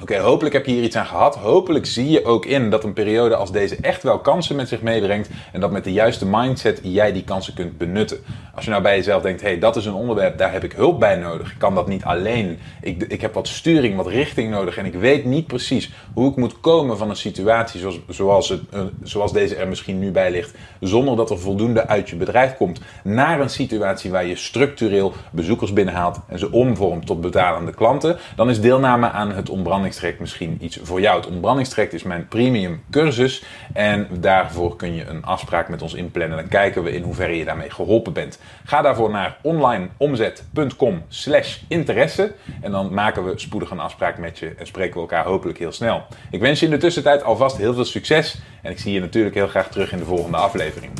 Oké, 0.00 0.18
hopelijk 0.18 0.54
heb 0.54 0.66
je 0.66 0.72
hier 0.72 0.82
iets 0.82 0.96
aan 0.96 1.06
gehad. 1.06 1.36
Hopelijk 1.36 1.86
zie 1.86 2.10
je 2.10 2.24
ook 2.24 2.44
in 2.44 2.70
dat 2.70 2.84
een 2.84 2.92
periode 2.92 3.36
als 3.36 3.52
deze 3.52 3.76
echt 3.76 4.02
wel 4.02 4.18
kansen 4.18 4.56
met 4.56 4.68
zich 4.68 4.82
meebrengt. 4.82 5.28
En 5.52 5.60
dat 5.60 5.70
met 5.70 5.84
de 5.84 5.92
juiste 5.92 6.26
mindset 6.26 6.80
jij 6.82 7.12
die 7.12 7.24
kansen 7.24 7.54
kunt 7.54 7.78
benutten. 7.78 8.18
Als 8.54 8.64
je 8.64 8.70
nou 8.70 8.82
bij 8.82 8.96
jezelf 8.96 9.22
denkt, 9.22 9.40
hé, 9.40 9.48
hey, 9.48 9.58
dat 9.58 9.76
is 9.76 9.86
een 9.86 9.94
onderwerp, 9.94 10.38
daar 10.38 10.52
heb 10.52 10.64
ik 10.64 10.72
hulp 10.72 11.00
bij 11.00 11.16
nodig. 11.16 11.52
Ik 11.52 11.58
kan 11.58 11.74
dat 11.74 11.88
niet 11.88 12.04
alleen. 12.04 12.58
Ik, 12.80 13.02
ik 13.02 13.20
heb 13.20 13.34
wat 13.34 13.48
sturing, 13.48 13.96
wat 13.96 14.06
richting 14.06 14.50
nodig. 14.50 14.76
En 14.76 14.84
ik 14.84 14.94
weet 14.94 15.24
niet 15.24 15.46
precies 15.46 15.92
hoe 16.14 16.30
ik 16.30 16.36
moet 16.36 16.60
komen 16.60 16.98
van 16.98 17.10
een 17.10 17.16
situatie 17.16 17.80
zoals, 17.80 18.00
zoals, 18.08 18.48
het, 18.48 18.62
zoals 19.02 19.32
deze 19.32 19.56
er 19.56 19.68
misschien 19.68 19.98
nu 19.98 20.10
bij 20.10 20.30
ligt. 20.30 20.54
Zonder 20.80 21.16
dat 21.16 21.30
er 21.30 21.38
voldoende 21.38 21.86
uit 21.86 22.08
je 22.10 22.16
bedrijf 22.16 22.56
komt. 22.56 22.80
Naar 23.04 23.40
een 23.40 23.50
situatie 23.50 24.10
waar 24.10 24.26
je 24.26 24.36
structureel 24.36 25.12
bezoekers 25.30 25.72
binnenhaalt 25.72 26.20
en 26.28 26.38
ze 26.38 26.52
omvormt 26.52 27.06
tot 27.06 27.20
betalende 27.20 27.72
klanten. 27.72 28.16
Dan 28.36 28.50
is 28.50 28.60
deelname 28.60 29.10
aan 29.10 29.32
het 29.32 29.48
ontbrandingstraject 29.76 30.20
misschien 30.20 30.58
iets 30.60 30.78
voor 30.82 31.00
jou. 31.00 31.16
Het 31.16 31.26
ontbrandingstraject 31.26 31.92
is 31.92 32.02
mijn 32.02 32.28
premium 32.28 32.82
cursus. 32.90 33.44
En 33.72 34.08
daarvoor 34.20 34.76
kun 34.76 34.94
je 34.94 35.04
een 35.04 35.24
afspraak 35.24 35.68
met 35.68 35.82
ons 35.82 35.94
inplannen. 35.94 36.36
Dan 36.36 36.48
kijken 36.48 36.82
we 36.82 36.92
in 36.92 37.02
hoeverre 37.02 37.36
je 37.36 37.44
daarmee 37.44 37.70
geholpen 37.70 38.12
bent. 38.12 38.38
Ga 38.64 38.82
daarvoor 38.82 39.10
naar 39.10 39.36
onlineomzet.com 39.42 41.02
slash 41.08 41.58
interesse. 41.68 42.34
En 42.60 42.70
dan 42.70 42.94
maken 42.94 43.24
we 43.24 43.32
spoedig 43.38 43.70
een 43.70 43.80
afspraak 43.80 44.18
met 44.18 44.38
je 44.38 44.54
en 44.58 44.66
spreken 44.66 44.94
we 44.94 45.00
elkaar 45.00 45.24
hopelijk 45.24 45.58
heel 45.58 45.72
snel. 45.72 46.02
Ik 46.30 46.40
wens 46.40 46.60
je 46.60 46.66
in 46.66 46.72
de 46.72 46.78
tussentijd 46.78 47.22
alvast 47.22 47.56
heel 47.56 47.74
veel 47.74 47.84
succes. 47.84 48.40
En 48.62 48.70
ik 48.70 48.78
zie 48.78 48.92
je 48.92 49.00
natuurlijk 49.00 49.34
heel 49.34 49.48
graag 49.48 49.68
terug 49.68 49.92
in 49.92 49.98
de 49.98 50.04
volgende 50.04 50.36
aflevering. 50.36 50.92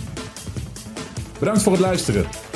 Bedankt 1.39 1.63
voor 1.63 1.73
het 1.73 1.81
luisteren. 1.81 2.56